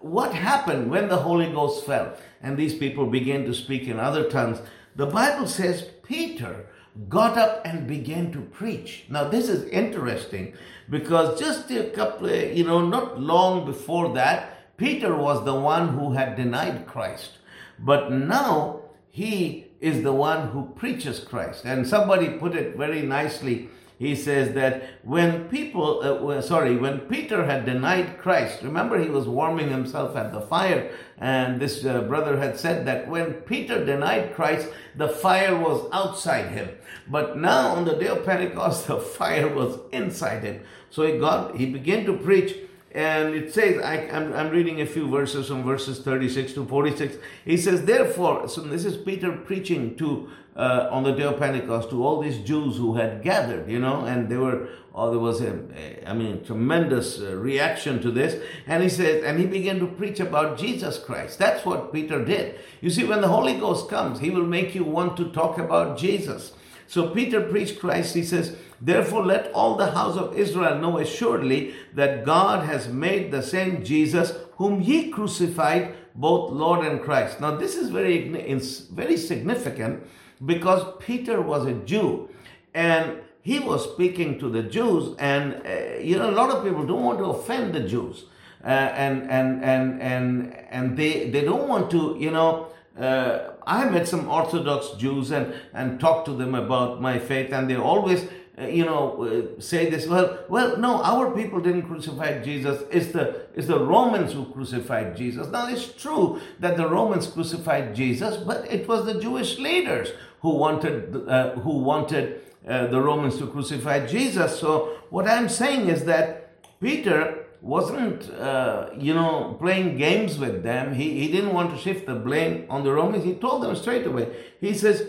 what 0.00 0.34
happened 0.34 0.90
when 0.90 1.08
the 1.08 1.16
Holy 1.16 1.50
Ghost 1.50 1.86
fell 1.86 2.16
and 2.42 2.56
these 2.56 2.74
people 2.74 3.06
began 3.06 3.44
to 3.44 3.54
speak 3.54 3.88
in 3.88 3.98
other 3.98 4.28
tongues? 4.28 4.58
The 4.94 5.06
Bible 5.06 5.46
says 5.46 5.90
Peter 6.02 6.66
got 7.08 7.36
up 7.36 7.62
and 7.64 7.86
began 7.86 8.32
to 8.32 8.40
preach. 8.40 9.04
Now, 9.08 9.28
this 9.28 9.48
is 9.48 9.68
interesting 9.68 10.54
because 10.88 11.38
just 11.38 11.70
a 11.70 11.90
couple, 11.90 12.30
you 12.30 12.64
know, 12.64 12.86
not 12.86 13.20
long 13.20 13.66
before 13.66 14.14
that, 14.14 14.76
Peter 14.76 15.14
was 15.14 15.44
the 15.44 15.54
one 15.54 15.88
who 15.88 16.12
had 16.12 16.36
denied 16.36 16.86
Christ. 16.86 17.38
But 17.78 18.12
now 18.12 18.80
he 19.10 19.66
is 19.80 20.02
the 20.02 20.12
one 20.12 20.48
who 20.48 20.72
preaches 20.74 21.20
Christ. 21.20 21.64
And 21.64 21.86
somebody 21.86 22.30
put 22.30 22.54
it 22.54 22.76
very 22.76 23.02
nicely 23.02 23.68
he 23.98 24.14
says 24.14 24.54
that 24.54 24.82
when 25.02 25.48
people, 25.48 26.00
uh, 26.02 26.42
sorry, 26.42 26.76
when 26.76 27.00
Peter 27.00 27.46
had 27.46 27.64
denied 27.64 28.18
Christ, 28.18 28.62
remember 28.62 29.02
he 29.02 29.08
was 29.08 29.26
warming 29.26 29.70
himself 29.70 30.16
at 30.16 30.32
the 30.32 30.42
fire, 30.42 30.92
and 31.16 31.58
this 31.58 31.82
uh, 31.82 32.02
brother 32.02 32.36
had 32.36 32.58
said 32.58 32.86
that 32.86 33.08
when 33.08 33.32
Peter 33.32 33.84
denied 33.86 34.34
Christ, 34.34 34.68
the 34.94 35.08
fire 35.08 35.58
was 35.58 35.88
outside 35.92 36.50
him. 36.50 36.68
But 37.08 37.38
now 37.38 37.68
on 37.68 37.86
the 37.86 37.94
day 37.94 38.08
of 38.08 38.26
Pentecost, 38.26 38.86
the 38.88 38.98
fire 38.98 39.48
was 39.48 39.78
inside 39.92 40.44
him. 40.44 40.60
So 40.90 41.02
he 41.06 41.18
got, 41.18 41.56
he 41.56 41.64
began 41.64 42.04
to 42.04 42.18
preach 42.18 42.54
and 42.96 43.34
it 43.34 43.52
says, 43.52 43.82
I, 43.82 43.96
am 43.96 44.32
I'm, 44.32 44.46
I'm 44.46 44.50
reading 44.50 44.80
a 44.80 44.86
few 44.86 45.06
verses 45.06 45.48
from 45.48 45.64
verses 45.64 46.00
36 46.00 46.54
to 46.54 46.64
46. 46.64 47.18
He 47.44 47.58
says, 47.58 47.84
Therefore, 47.84 48.48
so 48.48 48.62
this 48.62 48.86
is 48.86 48.96
Peter 48.96 49.32
preaching 49.32 49.96
to 49.98 50.30
uh, 50.56 50.88
on 50.90 51.02
the 51.02 51.12
day 51.12 51.24
of 51.24 51.38
Pentecost 51.38 51.90
to 51.90 52.02
all 52.02 52.22
these 52.22 52.38
Jews 52.38 52.78
who 52.78 52.94
had 52.94 53.22
gathered, 53.22 53.70
you 53.70 53.78
know, 53.78 54.06
and 54.06 54.30
they 54.30 54.38
were, 54.38 54.70
oh, 54.94 55.10
there 55.10 55.18
was 55.18 55.42
a, 55.42 55.58
a 55.76 56.08
I 56.08 56.14
mean, 56.14 56.42
tremendous 56.42 57.20
uh, 57.20 57.36
reaction 57.36 58.00
to 58.00 58.10
this. 58.10 58.42
And 58.66 58.82
he 58.82 58.88
says, 58.88 59.22
and 59.24 59.38
he 59.38 59.44
began 59.44 59.78
to 59.80 59.86
preach 59.86 60.18
about 60.18 60.56
Jesus 60.56 60.98
Christ. 60.98 61.38
That's 61.38 61.66
what 61.66 61.92
Peter 61.92 62.24
did. 62.24 62.58
You 62.80 62.88
see, 62.88 63.04
when 63.04 63.20
the 63.20 63.28
Holy 63.28 63.58
Ghost 63.58 63.90
comes, 63.90 64.20
he 64.20 64.30
will 64.30 64.46
make 64.46 64.74
you 64.74 64.84
want 64.84 65.18
to 65.18 65.30
talk 65.32 65.58
about 65.58 65.98
Jesus. 65.98 66.54
So 66.86 67.10
Peter 67.10 67.40
preached 67.40 67.80
Christ. 67.80 68.14
He 68.14 68.24
says, 68.24 68.56
Therefore, 68.80 69.24
let 69.24 69.52
all 69.52 69.76
the 69.76 69.92
house 69.92 70.16
of 70.16 70.36
Israel 70.36 70.78
know 70.78 70.98
assuredly 70.98 71.74
that 71.94 72.24
God 72.24 72.66
has 72.66 72.88
made 72.88 73.30
the 73.30 73.42
same 73.42 73.84
Jesus 73.84 74.32
whom 74.56 74.80
ye 74.80 75.10
crucified, 75.10 75.94
both 76.14 76.52
Lord 76.52 76.86
and 76.86 77.00
Christ. 77.02 77.40
Now, 77.40 77.56
this 77.56 77.76
is 77.76 77.90
very, 77.90 78.28
very 78.28 79.16
significant 79.16 80.06
because 80.44 80.84
Peter 81.00 81.40
was 81.40 81.66
a 81.66 81.72
Jew 81.72 82.28
and 82.74 83.20
he 83.46 83.60
was 83.60 83.84
speaking 83.92 84.40
to 84.40 84.50
the 84.50 84.64
Jews, 84.64 85.14
and 85.20 85.62
uh, 85.64 85.98
you 86.00 86.18
know, 86.18 86.28
a 86.28 86.36
lot 86.40 86.50
of 86.50 86.64
people 86.64 86.84
don't 86.84 87.04
want 87.04 87.20
to 87.20 87.26
offend 87.26 87.72
the 87.76 87.80
Jews. 87.80 88.24
Uh, 88.64 88.68
and 88.68 89.30
and 89.30 89.62
and 89.62 90.02
and 90.02 90.56
and 90.70 90.96
they 90.96 91.30
they 91.30 91.44
don't 91.44 91.68
want 91.68 91.88
to 91.92 92.16
you 92.18 92.32
know 92.32 92.66
uh, 92.98 93.50
I 93.66 93.88
met 93.88 94.06
some 94.06 94.28
Orthodox 94.28 94.90
Jews 94.98 95.30
and 95.30 95.54
and 95.74 95.98
talked 95.98 96.26
to 96.26 96.32
them 96.32 96.54
about 96.54 97.00
my 97.00 97.18
faith, 97.18 97.52
and 97.52 97.68
they 97.68 97.76
always 97.76 98.26
uh, 98.58 98.66
you 98.68 98.86
know, 98.86 99.22
uh, 99.22 99.60
say 99.60 99.90
this. 99.90 100.06
Well, 100.06 100.38
well, 100.48 100.78
no, 100.78 101.02
our 101.02 101.30
people 101.32 101.60
didn't 101.60 101.82
crucify 101.82 102.38
Jesus. 102.42 102.82
It's 102.90 103.12
the 103.12 103.42
it's 103.54 103.66
the 103.66 103.78
Romans 103.78 104.32
who 104.32 104.46
crucified 104.46 105.14
Jesus. 105.14 105.48
Now 105.48 105.68
it's 105.68 105.92
true 105.92 106.40
that 106.60 106.78
the 106.78 106.88
Romans 106.88 107.26
crucified 107.26 107.94
Jesus, 107.94 108.38
but 108.38 108.64
it 108.72 108.88
was 108.88 109.04
the 109.04 109.20
Jewish 109.20 109.58
leaders 109.58 110.08
who 110.40 110.54
wanted 110.56 111.28
uh, 111.28 111.50
who 111.56 111.78
wanted 111.80 112.40
uh, 112.66 112.86
the 112.86 113.00
Romans 113.00 113.36
to 113.38 113.46
crucify 113.46 114.06
Jesus. 114.06 114.58
So 114.58 114.96
what 115.10 115.28
I'm 115.28 115.50
saying 115.50 115.88
is 115.88 116.04
that 116.06 116.80
Peter 116.80 117.45
wasn't 117.60 118.30
uh, 118.30 118.90
you 118.98 119.14
know 119.14 119.56
playing 119.58 119.96
games 119.96 120.38
with 120.38 120.62
them. 120.62 120.94
He 120.94 121.20
he 121.20 121.32
didn't 121.32 121.52
want 121.52 121.70
to 121.70 121.78
shift 121.78 122.06
the 122.06 122.14
blame 122.14 122.66
on 122.68 122.84
the 122.84 122.92
Romans. 122.92 123.24
He 123.24 123.34
told 123.34 123.62
them 123.62 123.74
straight 123.76 124.06
away. 124.06 124.28
He 124.60 124.74
says, 124.74 125.08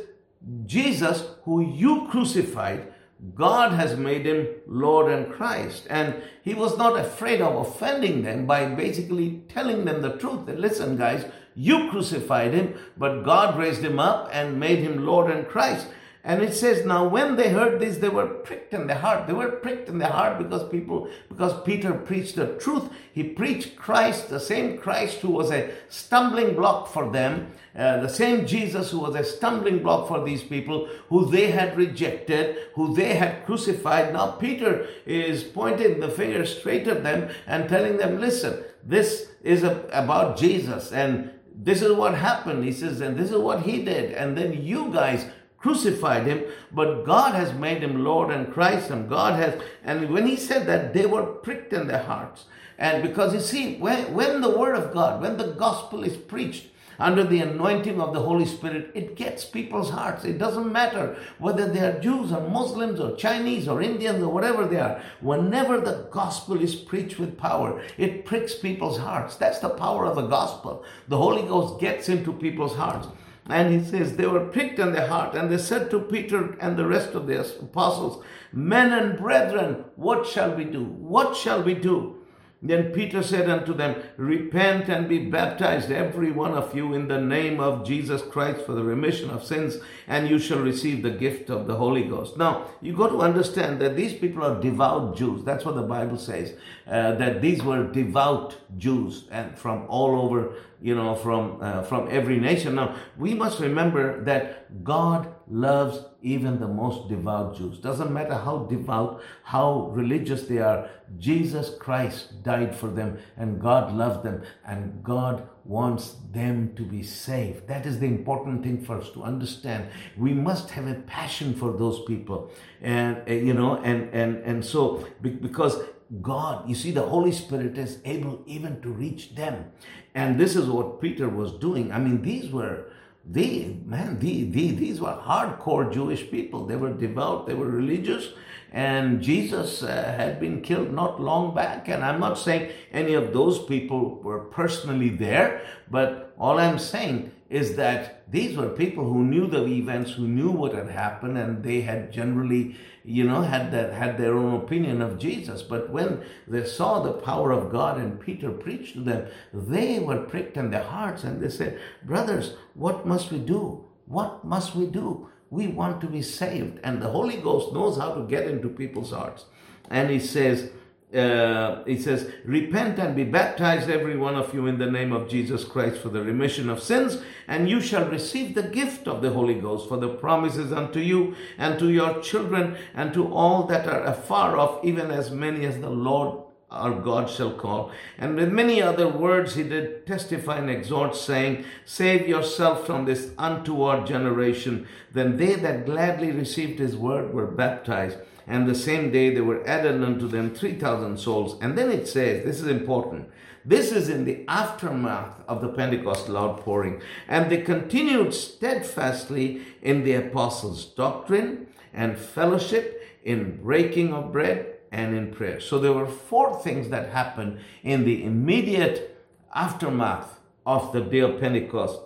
Jesus, 0.65 1.25
who 1.43 1.61
you 1.61 2.07
crucified 2.09 2.93
God 3.35 3.71
has 3.73 3.97
made 3.97 4.25
him 4.25 4.47
Lord 4.67 5.11
and 5.11 5.31
Christ. 5.31 5.87
And 5.89 6.21
he 6.43 6.53
was 6.53 6.77
not 6.77 6.99
afraid 6.99 7.41
of 7.41 7.55
offending 7.55 8.21
them 8.23 8.45
by 8.45 8.65
basically 8.65 9.41
telling 9.49 9.85
them 9.85 10.01
the 10.01 10.17
truth. 10.17 10.45
That, 10.45 10.59
listen, 10.59 10.97
guys, 10.97 11.25
you 11.55 11.89
crucified 11.89 12.53
him, 12.53 12.75
but 12.95 13.23
God 13.23 13.57
raised 13.57 13.81
him 13.81 13.99
up 13.99 14.29
and 14.31 14.59
made 14.59 14.79
him 14.79 15.05
Lord 15.05 15.31
and 15.31 15.47
Christ. 15.47 15.87
And 16.27 16.43
it 16.43 16.53
says, 16.53 16.85
now 16.85 17.07
when 17.07 17.37
they 17.37 17.51
heard 17.51 17.79
this, 17.79 17.99
they 17.99 18.09
were 18.09 18.27
pricked 18.27 18.73
in 18.73 18.87
their 18.87 18.97
heart. 18.97 19.27
They 19.27 19.33
were 19.33 19.49
pricked 19.49 19.87
in 19.87 19.97
their 19.97 20.09
heart 20.09 20.37
because 20.37 20.67
people, 20.67 21.09
because 21.29 21.53
Peter 21.63 21.93
preached 21.93 22.35
the 22.35 22.47
truth. 22.57 22.89
He 23.13 23.23
preached 23.23 23.77
Christ, 23.77 24.27
the 24.27 24.41
same 24.41 24.77
Christ 24.77 25.19
who 25.19 25.31
was 25.31 25.51
a 25.51 25.71
stumbling 25.87 26.53
block 26.53 26.89
for 26.89 27.09
them, 27.09 27.53
uh, 27.73 28.01
the 28.01 28.09
same 28.09 28.45
Jesus 28.45 28.91
who 28.91 28.99
was 28.99 29.15
a 29.15 29.23
stumbling 29.23 29.81
block 29.81 30.09
for 30.09 30.25
these 30.25 30.43
people 30.43 30.89
who 31.07 31.31
they 31.31 31.49
had 31.51 31.77
rejected, 31.77 32.57
who 32.73 32.93
they 32.93 33.13
had 33.13 33.45
crucified. 33.45 34.11
Now 34.11 34.31
Peter 34.31 34.85
is 35.05 35.45
pointing 35.45 36.01
the 36.01 36.09
finger 36.09 36.45
straight 36.45 36.89
at 36.89 37.03
them 37.03 37.29
and 37.47 37.69
telling 37.69 37.95
them, 37.95 38.19
listen, 38.19 38.65
this 38.83 39.29
is 39.45 39.63
a, 39.63 39.87
about 39.93 40.37
Jesus 40.37 40.91
and 40.91 41.31
this 41.55 41.81
is 41.81 41.93
what 41.93 42.15
happened. 42.15 42.65
He 42.65 42.73
says, 42.73 42.99
and 43.01 43.17
this 43.17 43.31
is 43.31 43.37
what 43.37 43.63
he 43.63 43.83
did. 43.83 44.11
And 44.11 44.37
then 44.37 44.61
you 44.61 44.91
guys 44.91 45.25
crucified 45.57 46.27
him, 46.27 46.43
but 46.71 47.03
God 47.03 47.33
has 47.33 47.53
made 47.53 47.83
him 47.83 48.03
Lord 48.03 48.31
and 48.31 48.53
Christ, 48.53 48.89
and 48.89 49.09
God 49.09 49.39
has, 49.39 49.61
and 49.83 50.09
when 50.09 50.27
he 50.27 50.35
said 50.35 50.67
that, 50.67 50.93
they 50.93 51.05
were 51.05 51.23
pricked 51.23 51.73
in 51.73 51.87
their 51.87 52.03
hearts. 52.03 52.45
And 52.77 53.01
because 53.01 53.33
you 53.33 53.39
see, 53.39 53.77
when, 53.77 54.13
when 54.13 54.41
the 54.41 54.57
word 54.57 54.75
of 54.75 54.93
God, 54.93 55.21
when 55.21 55.37
the 55.37 55.53
gospel 55.53 56.03
is 56.03 56.15
preached, 56.15 56.67
under 56.99 57.23
the 57.23 57.39
anointing 57.39 58.01
of 58.01 58.13
the 58.13 58.21
Holy 58.21 58.45
Spirit, 58.45 58.91
it 58.95 59.15
gets 59.15 59.45
people's 59.45 59.91
hearts. 59.91 60.25
It 60.25 60.37
doesn't 60.37 60.71
matter 60.71 61.17
whether 61.37 61.71
they 61.71 61.79
are 61.79 61.99
Jews 61.99 62.31
or 62.31 62.49
Muslims 62.49 62.99
or 62.99 63.15
Chinese 63.15 63.67
or 63.67 63.81
Indians 63.81 64.23
or 64.23 64.29
whatever 64.29 64.65
they 64.65 64.79
are. 64.79 65.01
Whenever 65.21 65.79
the 65.79 66.07
gospel 66.11 66.59
is 66.59 66.75
preached 66.75 67.19
with 67.19 67.37
power, 67.37 67.81
it 67.97 68.25
pricks 68.25 68.55
people's 68.55 68.97
hearts. 68.97 69.35
That's 69.35 69.59
the 69.59 69.69
power 69.69 70.05
of 70.05 70.15
the 70.15 70.27
gospel. 70.27 70.83
The 71.07 71.17
Holy 71.17 71.43
Ghost 71.43 71.79
gets 71.79 72.09
into 72.09 72.33
people's 72.33 72.75
hearts. 72.75 73.07
And 73.49 73.73
he 73.73 73.83
says, 73.83 74.17
they 74.17 74.27
were 74.27 74.45
pricked 74.45 74.79
in 74.79 74.91
their 74.91 75.07
heart, 75.07 75.35
and 75.35 75.49
they 75.49 75.57
said 75.57 75.89
to 75.91 75.99
Peter 75.99 76.57
and 76.59 76.77
the 76.77 76.85
rest 76.85 77.13
of 77.13 77.27
the 77.27 77.39
apostles, 77.39 78.23
Men 78.51 78.91
and 78.91 79.17
brethren, 79.17 79.85
what 79.95 80.27
shall 80.27 80.53
we 80.53 80.65
do? 80.65 80.83
What 80.83 81.35
shall 81.35 81.63
we 81.63 81.73
do? 81.73 82.16
Then 82.61 82.91
Peter 82.91 83.21
said 83.21 83.49
unto 83.49 83.73
them, 83.73 84.01
Repent 84.17 84.89
and 84.89 85.07
be 85.07 85.19
baptized, 85.19 85.91
every 85.91 86.31
one 86.31 86.53
of 86.53 86.75
you, 86.75 86.93
in 86.93 87.07
the 87.07 87.21
name 87.21 87.59
of 87.59 87.85
Jesus 87.85 88.23
Christ 88.23 88.65
for 88.65 88.73
the 88.73 88.83
remission 88.83 89.29
of 89.29 89.43
sins, 89.43 89.77
and 90.07 90.27
you 90.27 90.39
shall 90.39 90.59
receive 90.59 91.03
the 91.03 91.11
gift 91.11 91.51
of 91.51 91.67
the 91.67 91.75
Holy 91.75 92.03
Ghost. 92.03 92.35
Now, 92.35 92.65
you 92.81 92.93
got 92.93 93.09
to 93.09 93.21
understand 93.21 93.79
that 93.81 93.95
these 93.95 94.13
people 94.13 94.43
are 94.43 94.59
devout 94.59 95.15
Jews. 95.15 95.43
That's 95.43 95.65
what 95.65 95.75
the 95.75 95.83
Bible 95.83 96.17
says, 96.17 96.55
uh, 96.87 97.13
that 97.13 97.41
these 97.41 97.61
were 97.61 97.91
devout 97.91 98.57
Jews 98.77 99.25
and 99.29 99.57
from 99.57 99.85
all 99.87 100.19
over, 100.19 100.55
you 100.81 100.95
know, 100.95 101.13
from, 101.13 101.59
uh, 101.61 101.83
from 101.83 102.07
every 102.09 102.39
nation. 102.39 102.73
Now, 102.73 102.95
we 103.17 103.35
must 103.35 103.59
remember 103.59 104.23
that 104.23 104.83
God 104.83 105.31
loves 105.49 105.99
even 106.21 106.59
the 106.59 106.67
most 106.67 107.07
devout 107.07 107.57
Jews. 107.57 107.79
Doesn't 107.79 108.11
matter 108.11 108.35
how 108.35 108.59
devout, 108.69 109.21
how 109.43 109.91
religious 109.93 110.43
they 110.43 110.57
are, 110.57 110.89
Jesus 111.17 111.73
Christ 111.79 112.43
died 112.43 112.75
for 112.75 112.87
them 112.87 113.17
and 113.37 113.61
God 113.61 113.93
loved 113.93 114.23
them 114.23 114.43
and 114.65 115.03
God 115.03 115.47
wants 115.63 116.15
them 116.31 116.73
to 116.75 116.83
be 116.83 117.03
saved. 117.03 117.67
That 117.67 117.85
is 117.85 117.99
the 117.99 118.07
important 118.07 118.63
thing 118.63 118.83
for 118.83 118.97
us 118.97 119.09
to 119.11 119.23
understand. 119.23 119.89
We 120.17 120.33
must 120.33 120.71
have 120.71 120.87
a 120.87 120.95
passion 120.95 121.53
for 121.53 121.71
those 121.71 122.03
people. 122.05 122.51
And, 122.81 123.21
uh, 123.27 123.33
you 123.33 123.53
know, 123.53 123.77
and, 123.77 124.13
and, 124.13 124.37
and 124.43 124.65
so 124.65 125.07
because 125.21 125.79
God, 126.21 126.69
you 126.69 126.75
see, 126.75 126.91
the 126.91 127.01
Holy 127.01 127.31
Spirit 127.31 127.77
is 127.77 127.99
able 128.05 128.41
even 128.45 128.81
to 128.81 128.89
reach 128.89 129.35
them. 129.35 129.71
And 130.15 130.39
this 130.39 130.55
is 130.55 130.69
what 130.69 131.01
Peter 131.01 131.27
was 131.27 131.51
doing. 131.53 131.91
I 131.91 131.99
mean, 131.99 132.21
these 132.21 132.49
were 132.51 132.85
they, 133.29 133.77
man, 133.85 134.19
they, 134.19 134.43
they, 134.43 134.69
these 134.69 135.01
were 135.01 135.19
hardcore 135.21 135.91
Jewish 135.91 136.29
people. 136.31 136.65
They 136.65 136.77
were 136.77 136.93
devout, 136.93 137.45
they 137.45 137.53
were 137.53 137.67
religious, 137.69 138.29
and 138.71 139.21
Jesus 139.21 139.83
uh, 139.83 140.15
had 140.17 140.39
been 140.39 140.61
killed 140.61 140.93
not 140.93 141.19
long 141.19 141.53
back. 141.53 141.89
And 141.89 142.03
I'm 142.05 142.19
not 142.19 142.37
saying 142.37 142.71
any 142.91 143.13
of 143.13 143.33
those 143.33 143.59
people 143.59 144.21
were 144.21 144.39
personally 144.39 145.09
there, 145.09 145.61
but 145.89 146.33
all 146.39 146.57
I'm 146.57 146.79
saying 146.79 147.31
is 147.49 147.77
that 147.77 148.29
these 148.29 148.57
were 148.57 148.69
people 148.69 149.05
who 149.05 149.23
knew 149.23 149.47
the 149.47 149.65
events, 149.65 150.11
who 150.11 150.27
knew 150.27 150.51
what 150.51 150.73
had 150.73 150.89
happened, 150.89 151.37
and 151.37 151.63
they 151.63 151.81
had 151.81 152.11
generally, 152.11 152.75
you 153.05 153.23
know, 153.23 153.41
had 153.41 153.71
that 153.71 153.93
had 153.93 154.17
their 154.17 154.33
own 154.33 154.55
opinion 154.55 155.01
of 155.01 155.17
Jesus. 155.17 155.61
But 155.61 155.89
when 155.89 156.23
they 156.45 156.65
saw 156.65 156.99
the 157.01 157.13
power 157.13 157.51
of 157.51 157.71
God 157.71 157.97
and 157.97 158.19
Peter 158.19 158.51
preached 158.51 158.95
to 158.95 159.01
them, 159.01 159.27
they 159.53 159.99
were 159.99 160.23
pricked 160.23 160.57
in 160.57 160.71
their 160.71 160.83
hearts 160.83 161.23
and 161.23 161.41
they 161.41 161.49
said, 161.49 161.79
Brothers, 162.03 162.55
what 162.73 163.05
must 163.05 163.31
we 163.31 163.39
do? 163.39 163.85
What 164.05 164.43
must 164.43 164.75
we 164.75 164.85
do? 164.85 165.29
We 165.49 165.67
want 165.67 166.01
to 166.01 166.07
be 166.07 166.21
saved. 166.21 166.79
And 166.83 167.01
the 167.01 167.09
Holy 167.09 167.37
Ghost 167.37 167.73
knows 167.73 167.97
how 167.97 168.13
to 168.13 168.27
get 168.27 168.47
into 168.47 168.67
people's 168.67 169.11
hearts. 169.11 169.45
And 169.89 170.09
he 170.09 170.19
says, 170.19 170.69
uh, 171.13 171.83
it 171.85 172.01
says, 172.01 172.29
Repent 172.43 172.99
and 172.99 173.15
be 173.15 173.23
baptized, 173.23 173.89
every 173.89 174.17
one 174.17 174.35
of 174.35 174.53
you, 174.53 174.67
in 174.67 174.77
the 174.77 174.91
name 174.91 175.13
of 175.13 175.29
Jesus 175.29 175.63
Christ 175.63 176.01
for 176.01 176.09
the 176.09 176.21
remission 176.21 176.69
of 176.69 176.83
sins, 176.83 177.21
and 177.47 177.69
you 177.69 177.79
shall 177.79 178.09
receive 178.09 178.55
the 178.55 178.63
gift 178.63 179.07
of 179.07 179.21
the 179.21 179.29
Holy 179.29 179.55
Ghost, 179.55 179.87
for 179.87 179.97
the 179.97 180.09
promises 180.09 180.73
unto 180.73 180.99
you 180.99 181.35
and 181.57 181.79
to 181.79 181.89
your 181.89 182.19
children 182.21 182.77
and 182.93 183.13
to 183.13 183.33
all 183.33 183.63
that 183.67 183.87
are 183.87 184.03
afar 184.03 184.57
off, 184.57 184.83
even 184.83 185.09
as 185.09 185.31
many 185.31 185.65
as 185.65 185.79
the 185.79 185.89
Lord 185.89 186.43
our 186.69 186.99
God 186.99 187.29
shall 187.29 187.53
call. 187.53 187.91
And 188.17 188.35
with 188.35 188.51
many 188.51 188.81
other 188.81 189.07
words 189.07 189.55
he 189.55 189.63
did 189.63 190.05
testify 190.05 190.57
and 190.57 190.69
exhort, 190.69 191.15
saying, 191.15 191.63
Save 191.85 192.27
yourself 192.27 192.85
from 192.85 193.05
this 193.05 193.31
untoward 193.37 194.05
generation. 194.05 194.85
Then 195.13 195.37
they 195.37 195.55
that 195.55 195.85
gladly 195.85 196.31
received 196.31 196.79
his 196.79 196.97
word 196.97 197.33
were 197.33 197.47
baptized. 197.47 198.17
And 198.47 198.67
the 198.67 198.75
same 198.75 199.11
day 199.11 199.33
there 199.33 199.43
were 199.43 199.67
added 199.67 200.01
unto 200.01 200.27
them 200.27 200.55
3,000 200.55 201.19
souls. 201.19 201.57
And 201.61 201.77
then 201.77 201.91
it 201.91 202.07
says, 202.07 202.45
this 202.45 202.61
is 202.61 202.67
important. 202.67 203.29
This 203.65 203.91
is 203.91 204.07
in 204.07 204.23
the 204.23 204.45
aftermath 204.47 205.41
of 205.49 205.59
the 205.59 205.67
Pentecostal 205.67 206.37
outpouring. 206.37 207.01
And 207.27 207.51
they 207.51 207.61
continued 207.61 208.33
steadfastly 208.33 209.63
in 209.81 210.05
the 210.05 210.13
apostles' 210.13 210.85
doctrine 210.85 211.67
and 211.93 212.17
fellowship, 212.17 212.93
in 213.25 213.61
breaking 213.61 214.13
of 214.13 214.31
bread, 214.31 214.77
and 214.89 215.13
in 215.13 215.33
prayer. 215.33 215.59
So 215.59 215.79
there 215.79 215.91
were 215.91 216.07
four 216.07 216.61
things 216.61 216.87
that 216.89 217.09
happened 217.09 217.59
in 217.83 218.05
the 218.05 218.23
immediate 218.23 219.17
aftermath 219.53 220.39
of 220.65 220.93
the 220.93 221.01
day 221.01 221.19
of 221.19 221.41
Pentecost. 221.41 221.99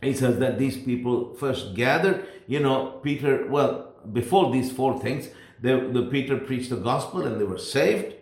He 0.00 0.12
says 0.14 0.40
that 0.40 0.58
these 0.58 0.76
people 0.76 1.34
first 1.34 1.74
gathered, 1.74 2.26
you 2.48 2.58
know, 2.58 2.98
Peter, 3.04 3.46
well, 3.46 3.92
before 4.12 4.52
these 4.52 4.72
four 4.72 4.98
things, 4.98 5.28
the, 5.62 5.88
the 5.92 6.02
Peter 6.10 6.36
preached 6.36 6.70
the 6.70 6.76
gospel 6.76 7.22
and 7.22 7.40
they 7.40 7.44
were 7.44 7.58
saved 7.58 8.16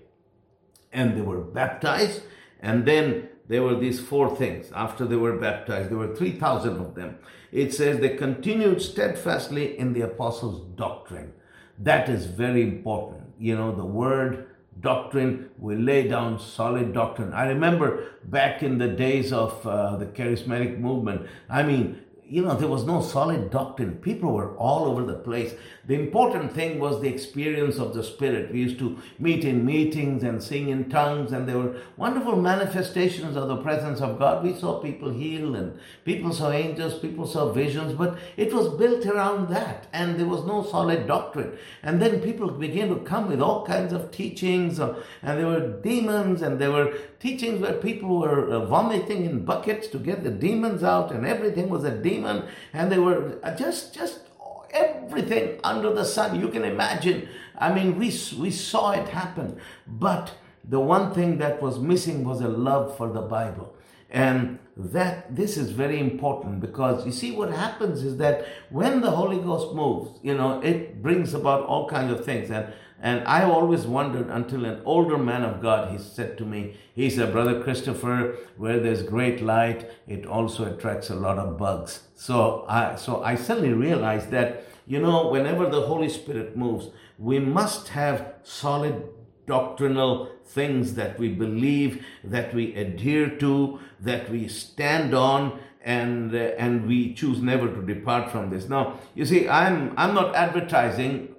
and 0.92 1.16
they 1.16 1.22
were 1.22 1.40
baptized. 1.40 2.22
And 2.60 2.86
then 2.86 3.28
there 3.48 3.62
were 3.62 3.74
these 3.74 3.98
four 3.98 4.36
things. 4.36 4.70
After 4.74 5.06
they 5.06 5.16
were 5.16 5.36
baptized, 5.36 5.90
there 5.90 5.98
were 5.98 6.14
3,000 6.14 6.76
of 6.76 6.94
them. 6.94 7.18
It 7.50 7.74
says 7.74 7.98
they 7.98 8.16
continued 8.16 8.82
steadfastly 8.82 9.76
in 9.78 9.94
the 9.94 10.02
apostles' 10.02 10.60
doctrine. 10.76 11.32
That 11.78 12.08
is 12.08 12.26
very 12.26 12.62
important. 12.62 13.22
You 13.38 13.56
know, 13.56 13.74
the 13.74 13.86
word 13.86 14.46
doctrine, 14.80 15.50
we 15.58 15.76
lay 15.76 16.06
down 16.06 16.38
solid 16.38 16.92
doctrine. 16.92 17.32
I 17.32 17.48
remember 17.48 18.12
back 18.24 18.62
in 18.62 18.78
the 18.78 18.88
days 18.88 19.32
of 19.32 19.66
uh, 19.66 19.96
the 19.96 20.06
charismatic 20.06 20.78
movement, 20.78 21.26
I 21.48 21.62
mean, 21.62 21.99
you 22.30 22.42
know, 22.42 22.54
there 22.54 22.68
was 22.68 22.84
no 22.84 23.02
solid 23.02 23.50
doctrine. 23.50 23.96
People 23.96 24.32
were 24.32 24.56
all 24.56 24.84
over 24.84 25.02
the 25.02 25.18
place. 25.18 25.52
The 25.86 25.96
important 25.96 26.52
thing 26.52 26.78
was 26.78 27.00
the 27.00 27.08
experience 27.08 27.78
of 27.78 27.92
the 27.92 28.04
Spirit. 28.04 28.52
We 28.52 28.60
used 28.60 28.78
to 28.78 28.98
meet 29.18 29.44
in 29.44 29.64
meetings 29.64 30.22
and 30.22 30.40
sing 30.40 30.68
in 30.68 30.88
tongues, 30.88 31.32
and 31.32 31.48
there 31.48 31.58
were 31.58 31.76
wonderful 31.96 32.36
manifestations 32.36 33.36
of 33.36 33.48
the 33.48 33.56
presence 33.56 34.00
of 34.00 34.20
God. 34.20 34.44
We 34.44 34.54
saw 34.54 34.78
people 34.78 35.10
healed, 35.10 35.56
and 35.56 35.76
people 36.04 36.32
saw 36.32 36.52
angels, 36.52 37.00
people 37.00 37.26
saw 37.26 37.50
visions, 37.50 37.94
but 37.94 38.16
it 38.36 38.52
was 38.52 38.68
built 38.68 39.06
around 39.06 39.48
that, 39.48 39.88
and 39.92 40.16
there 40.16 40.28
was 40.28 40.44
no 40.44 40.62
solid 40.62 41.08
doctrine. 41.08 41.58
And 41.82 42.00
then 42.00 42.20
people 42.20 42.48
began 42.48 42.90
to 42.90 43.00
come 43.00 43.28
with 43.28 43.40
all 43.40 43.66
kinds 43.66 43.92
of 43.92 44.12
teachings, 44.12 44.78
uh, 44.78 45.02
and 45.22 45.36
there 45.36 45.48
were 45.48 45.80
demons, 45.82 46.42
and 46.42 46.60
there 46.60 46.70
were 46.70 46.96
teachings 47.20 47.60
where 47.60 47.74
people 47.74 48.18
were 48.18 48.50
uh, 48.50 48.64
vomiting 48.66 49.24
in 49.24 49.44
buckets 49.44 49.86
to 49.88 49.98
get 49.98 50.24
the 50.24 50.30
demons 50.30 50.82
out, 50.82 51.12
and 51.12 51.26
everything 51.26 51.68
was 51.68 51.84
a 51.84 51.90
demon, 51.90 52.44
and 52.72 52.90
they 52.90 52.98
were 52.98 53.38
uh, 53.42 53.54
just 53.54 53.94
just 53.94 54.20
everything 54.72 55.60
under 55.62 55.92
the 55.92 56.04
sun. 56.04 56.40
You 56.40 56.48
can 56.48 56.64
imagine. 56.64 57.28
I 57.58 57.72
mean, 57.74 57.98
we, 57.98 58.06
we 58.38 58.50
saw 58.50 58.92
it 58.92 59.08
happen. 59.08 59.60
But 59.86 60.32
the 60.64 60.80
one 60.80 61.12
thing 61.12 61.38
that 61.38 61.60
was 61.60 61.78
missing 61.78 62.24
was 62.24 62.40
a 62.40 62.48
love 62.48 62.96
for 62.96 63.08
the 63.12 63.20
Bible. 63.20 63.74
And 64.08 64.58
that 64.76 65.36
this 65.36 65.56
is 65.56 65.70
very 65.70 66.00
important 66.00 66.60
because 66.60 67.06
you 67.06 67.12
see 67.12 67.30
what 67.30 67.52
happens 67.52 68.02
is 68.02 68.16
that 68.16 68.46
when 68.70 69.02
the 69.02 69.10
Holy 69.10 69.38
Ghost 69.38 69.74
moves, 69.74 70.18
you 70.22 70.34
know, 70.34 70.60
it 70.62 71.00
brings 71.02 71.34
about 71.34 71.64
all 71.66 71.88
kinds 71.88 72.12
of 72.12 72.24
things. 72.24 72.50
And 72.50 72.72
and 73.00 73.26
I 73.26 73.44
always 73.44 73.86
wondered 73.86 74.28
until 74.28 74.66
an 74.66 74.82
older 74.84 75.16
man 75.16 75.42
of 75.42 75.62
God, 75.62 75.90
he 75.90 75.98
said 75.98 76.36
to 76.38 76.44
me, 76.44 76.76
he 76.94 77.08
said, 77.08 77.32
Brother 77.32 77.62
Christopher, 77.62 78.36
where 78.58 78.78
there's 78.78 79.02
great 79.02 79.40
light, 79.40 79.90
it 80.06 80.26
also 80.26 80.70
attracts 80.70 81.08
a 81.08 81.14
lot 81.14 81.38
of 81.38 81.56
bugs. 81.56 82.00
So 82.14 82.66
I 82.68 82.96
so 82.96 83.22
I 83.22 83.36
suddenly 83.36 83.72
realized 83.72 84.30
that, 84.32 84.64
you 84.86 85.00
know, 85.00 85.28
whenever 85.28 85.68
the 85.68 85.82
Holy 85.82 86.10
Spirit 86.10 86.56
moves, 86.56 86.90
we 87.18 87.38
must 87.38 87.88
have 87.88 88.34
solid 88.42 89.08
doctrinal 89.46 90.30
things 90.44 90.94
that 90.94 91.18
we 91.18 91.28
believe, 91.28 92.04
that 92.22 92.52
we 92.52 92.74
adhere 92.74 93.30
to, 93.38 93.80
that 94.00 94.28
we 94.30 94.46
stand 94.48 95.14
on, 95.14 95.58
and 95.82 96.34
uh, 96.34 96.38
and 96.58 96.86
we 96.86 97.14
choose 97.14 97.40
never 97.40 97.66
to 97.68 97.82
depart 97.82 98.30
from 98.30 98.50
this. 98.50 98.68
Now, 98.68 99.00
you 99.14 99.24
see, 99.24 99.48
I'm 99.48 99.94
I'm 99.96 100.14
not 100.14 100.34
advertising 100.34 101.29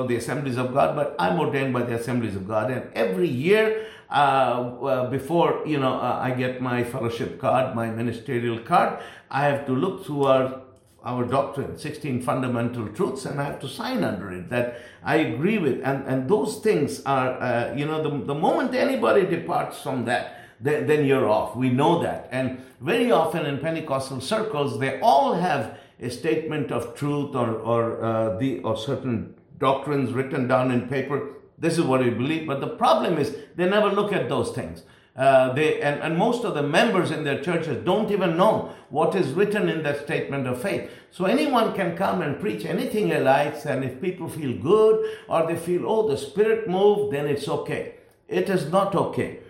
for 0.00 0.08
the 0.08 0.16
Assemblies 0.16 0.56
of 0.56 0.72
God, 0.72 0.96
but 0.96 1.14
I'm 1.18 1.38
ordained 1.38 1.74
by 1.74 1.82
the 1.82 1.96
Assemblies 1.96 2.34
of 2.34 2.48
God, 2.48 2.70
and 2.70 2.90
every 2.94 3.28
year. 3.28 3.86
Uh, 4.10 4.74
uh, 4.82 5.08
before 5.08 5.62
you 5.64 5.78
know, 5.78 5.94
uh, 5.94 6.18
I 6.20 6.32
get 6.32 6.60
my 6.60 6.82
fellowship 6.82 7.40
card, 7.40 7.76
my 7.76 7.88
ministerial 7.90 8.58
card. 8.58 8.98
I 9.30 9.44
have 9.44 9.66
to 9.66 9.72
look 9.72 10.04
through 10.04 10.24
our 10.24 10.62
our 11.04 11.24
doctrine, 11.24 11.78
16 11.78 12.20
fundamental 12.22 12.88
truths, 12.88 13.24
and 13.24 13.40
I 13.40 13.44
have 13.44 13.60
to 13.60 13.68
sign 13.68 14.02
under 14.02 14.32
it 14.32 14.50
that 14.50 14.80
I 15.04 15.16
agree 15.16 15.58
with. 15.58 15.80
And, 15.84 16.04
and 16.08 16.28
those 16.28 16.58
things 16.58 17.02
are, 17.06 17.40
uh, 17.40 17.72
you 17.74 17.86
know, 17.86 18.02
the, 18.02 18.10
the 18.26 18.34
moment 18.34 18.74
anybody 18.74 19.24
departs 19.24 19.80
from 19.80 20.04
that, 20.06 20.40
then, 20.60 20.86
then 20.86 21.06
you're 21.06 21.26
off. 21.26 21.56
We 21.56 21.70
know 21.70 22.02
that. 22.02 22.28
And 22.32 22.60
very 22.80 23.10
often 23.12 23.46
in 23.46 23.58
Pentecostal 23.60 24.20
circles, 24.20 24.78
they 24.78 25.00
all 25.00 25.34
have 25.34 25.78
a 26.00 26.10
statement 26.10 26.70
of 26.70 26.94
truth 26.94 27.34
or, 27.34 27.54
or, 27.54 28.04
uh, 28.04 28.36
the, 28.36 28.58
or 28.60 28.76
certain 28.76 29.34
doctrines 29.60 30.12
written 30.12 30.48
down 30.48 30.72
in 30.72 30.88
paper. 30.88 31.34
This 31.58 31.78
is 31.78 31.84
what 31.84 32.00
we 32.00 32.10
believe. 32.10 32.46
But 32.46 32.60
the 32.60 32.66
problem 32.66 33.18
is 33.18 33.36
they 33.54 33.68
never 33.68 33.90
look 33.90 34.12
at 34.12 34.28
those 34.28 34.50
things. 34.50 34.82
Uh, 35.16 35.52
they 35.52 35.82
and, 35.82 36.00
and 36.00 36.16
most 36.16 36.44
of 36.44 36.54
the 36.54 36.62
members 36.62 37.10
in 37.10 37.24
their 37.24 37.42
churches 37.42 37.84
don't 37.84 38.10
even 38.10 38.36
know 38.36 38.72
what 38.88 39.14
is 39.14 39.32
written 39.32 39.68
in 39.68 39.82
that 39.82 40.02
statement 40.04 40.46
of 40.46 40.62
faith. 40.62 40.90
So 41.10 41.24
anyone 41.26 41.74
can 41.74 41.96
come 41.96 42.22
and 42.22 42.40
preach 42.40 42.64
anything 42.64 43.08
he 43.08 43.18
likes, 43.18 43.66
and 43.66 43.84
if 43.84 44.00
people 44.00 44.28
feel 44.28 44.56
good 44.62 45.18
or 45.28 45.46
they 45.46 45.56
feel, 45.56 45.84
oh, 45.86 46.08
the 46.08 46.16
Spirit 46.16 46.68
moved, 46.68 47.12
then 47.12 47.26
it's 47.26 47.48
okay. 47.48 47.96
It 48.28 48.48
is 48.48 48.70
not 48.70 48.94
okay. 48.94 49.40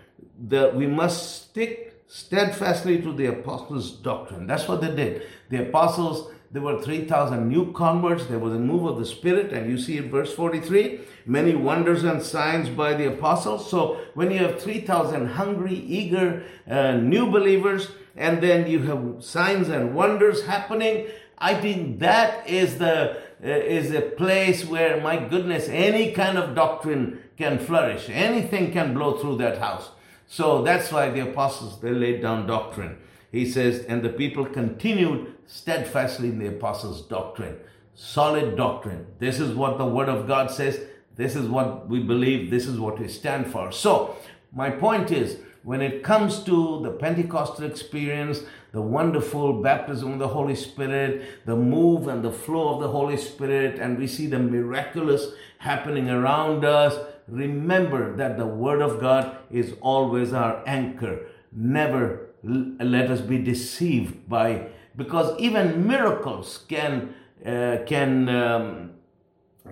The, 0.47 0.73
we 0.75 0.87
must 0.87 1.43
stick 1.43 2.03
steadfastly 2.07 3.01
to 3.03 3.13
the 3.13 3.27
apostles' 3.27 3.91
doctrine. 3.91 4.47
That's 4.47 4.67
what 4.67 4.81
they 4.81 4.93
did. 4.93 5.21
The 5.49 5.69
apostles 5.69 6.33
there 6.51 6.61
were 6.61 6.81
3,000 6.81 7.47
new 7.47 7.71
converts. 7.71 8.25
There 8.25 8.39
was 8.39 8.53
a 8.53 8.59
move 8.59 8.85
of 8.85 8.99
the 8.99 9.05
Spirit. 9.05 9.53
And 9.53 9.69
you 9.69 9.77
see 9.77 9.97
in 9.97 10.09
verse 10.09 10.33
43, 10.33 10.99
many 11.25 11.55
wonders 11.55 12.03
and 12.03 12.21
signs 12.21 12.67
by 12.67 12.93
the 12.93 13.13
apostles. 13.13 13.69
So 13.69 14.01
when 14.15 14.31
you 14.31 14.39
have 14.39 14.61
3,000 14.61 15.27
hungry, 15.27 15.75
eager, 15.75 16.43
uh, 16.69 16.93
new 16.97 17.31
believers, 17.31 17.91
and 18.17 18.43
then 18.43 18.69
you 18.69 18.79
have 18.79 19.23
signs 19.23 19.69
and 19.69 19.95
wonders 19.95 20.43
happening, 20.43 21.07
I 21.37 21.55
think 21.55 21.99
that 21.99 22.47
is 22.47 22.77
the 22.77 23.17
uh, 23.43 23.47
is 23.47 23.91
a 23.91 24.01
place 24.01 24.65
where, 24.65 25.01
my 25.01 25.17
goodness, 25.17 25.67
any 25.67 26.11
kind 26.11 26.37
of 26.37 26.53
doctrine 26.53 27.23
can 27.37 27.57
flourish. 27.57 28.07
Anything 28.09 28.71
can 28.71 28.93
blow 28.93 29.17
through 29.17 29.37
that 29.37 29.57
house. 29.57 29.89
So 30.27 30.61
that's 30.61 30.91
why 30.91 31.09
the 31.09 31.21
apostles 31.21 31.81
they 31.81 31.89
laid 31.89 32.21
down 32.21 32.45
doctrine. 32.45 32.97
He 33.31 33.49
says, 33.49 33.85
and 33.85 34.03
the 34.03 34.09
people 34.09 34.45
continued 34.45 35.35
steadfastly 35.47 36.29
in 36.29 36.39
the 36.39 36.47
apostles' 36.47 37.01
doctrine. 37.01 37.57
Solid 37.95 38.57
doctrine. 38.57 39.07
This 39.19 39.39
is 39.39 39.55
what 39.55 39.77
the 39.77 39.85
Word 39.85 40.09
of 40.09 40.27
God 40.27 40.51
says. 40.51 40.79
This 41.15 41.35
is 41.35 41.47
what 41.47 41.87
we 41.87 42.01
believe. 42.01 42.49
This 42.49 42.67
is 42.67 42.79
what 42.79 42.99
we 42.99 43.07
stand 43.07 43.47
for. 43.47 43.71
So, 43.71 44.15
my 44.53 44.69
point 44.69 45.11
is, 45.11 45.37
when 45.63 45.81
it 45.81 46.03
comes 46.03 46.43
to 46.43 46.81
the 46.81 46.91
Pentecostal 46.91 47.65
experience, 47.65 48.41
the 48.71 48.81
wonderful 48.81 49.61
baptism 49.61 50.13
of 50.13 50.19
the 50.19 50.27
Holy 50.27 50.55
Spirit, 50.55 51.45
the 51.45 51.55
move 51.55 52.07
and 52.07 52.23
the 52.23 52.31
flow 52.31 52.73
of 52.73 52.81
the 52.81 52.87
Holy 52.87 53.17
Spirit, 53.17 53.79
and 53.79 53.97
we 53.97 54.07
see 54.07 54.27
the 54.27 54.39
miraculous 54.39 55.27
happening 55.59 56.09
around 56.09 56.65
us, 56.65 56.97
remember 57.27 58.15
that 58.15 58.37
the 58.37 58.47
Word 58.47 58.81
of 58.81 58.99
God 58.99 59.37
is 59.51 59.75
always 59.81 60.33
our 60.33 60.63
anchor. 60.65 61.27
Never 61.51 62.30
let 62.43 63.11
us 63.11 63.21
be 63.21 63.37
deceived 63.37 64.27
by 64.27 64.67
because 64.95 65.39
even 65.39 65.87
miracles 65.87 66.65
can 66.67 67.13
uh, 67.45 67.77
can 67.85 68.29
um, 68.29 68.91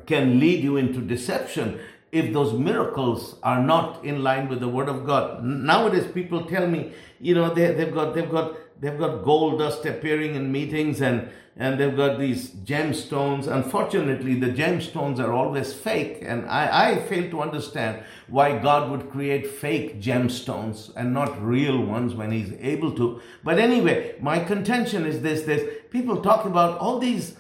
can 0.06 0.40
lead 0.40 0.64
you 0.64 0.78
into 0.78 1.02
deception 1.02 1.80
if 2.12 2.34
those 2.34 2.54
miracles 2.54 3.36
are 3.44 3.62
not 3.62 4.04
in 4.04 4.24
line 4.24 4.48
with 4.50 4.60
the 4.60 4.68
word 4.68 4.90
of 4.90 5.06
god 5.06 5.44
nowadays 5.44 6.08
people 6.12 6.46
tell 6.46 6.68
me 6.68 6.92
you 7.20 7.34
know 7.36 7.54
they, 7.54 7.74
they've 7.74 7.94
got 7.94 8.14
they've 8.14 8.32
got 8.32 8.56
they've 8.80 9.00
got 9.00 9.24
gold 9.24 9.60
dust 9.60 9.86
appearing 9.86 10.36
in 10.36 10.52
meetings 10.52 11.02
and 11.02 11.30
and 11.60 11.78
they've 11.78 11.96
got 11.96 12.18
these 12.18 12.52
gemstones. 12.52 13.46
Unfortunately, 13.46 14.36
the 14.36 14.48
gemstones 14.48 15.20
are 15.20 15.34
always 15.34 15.74
fake, 15.74 16.20
and 16.22 16.50
I, 16.50 16.92
I 16.92 17.00
fail 17.00 17.30
to 17.32 17.42
understand 17.42 18.02
why 18.28 18.58
God 18.58 18.90
would 18.90 19.12
create 19.12 19.46
fake 19.46 20.02
gemstones 20.02 20.92
and 20.96 21.14
not 21.14 21.40
real 21.46 21.84
ones 21.84 22.16
when 22.16 22.32
He's 22.32 22.54
able 22.62 22.94
to. 22.94 23.22
But 23.44 23.60
anyway, 23.60 24.16
my 24.22 24.40
contention 24.40 25.06
is 25.06 25.22
this: 25.22 25.44
this 25.44 25.70
people 25.90 26.22
talk 26.22 26.46
about 26.46 26.80
all 26.80 26.98
these 26.98 27.36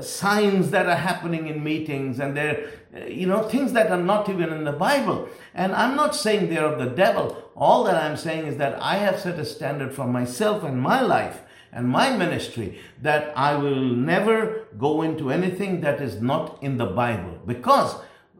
signs 0.00 0.70
that 0.70 0.86
are 0.86 0.96
happening 0.96 1.48
in 1.48 1.62
meetings 1.62 2.20
and 2.20 2.36
they're 2.36 2.70
uh, 2.94 3.04
you 3.06 3.26
know 3.26 3.42
things 3.48 3.72
that 3.72 3.90
are 3.90 4.00
not 4.02 4.28
even 4.28 4.52
in 4.52 4.64
the 4.64 4.72
bible 4.72 5.28
and 5.54 5.72
i'm 5.72 5.96
not 5.96 6.14
saying 6.14 6.48
they're 6.48 6.66
of 6.66 6.78
the 6.78 6.94
devil 6.94 7.36
all 7.56 7.82
that 7.82 7.96
i'm 7.96 8.16
saying 8.16 8.46
is 8.46 8.56
that 8.58 8.80
i 8.80 8.96
have 8.96 9.18
set 9.18 9.38
a 9.38 9.44
standard 9.44 9.92
for 9.92 10.06
myself 10.06 10.62
and 10.62 10.80
my 10.80 11.00
life 11.00 11.42
and 11.72 11.88
my 11.88 12.14
ministry 12.14 12.78
that 13.00 13.32
I 13.36 13.56
will 13.56 13.82
never 13.82 14.66
go 14.78 15.02
into 15.02 15.30
anything 15.30 15.80
that 15.80 16.00
is 16.00 16.20
not 16.20 16.62
in 16.62 16.76
the 16.76 16.86
Bible 16.86 17.40
because 17.46 17.96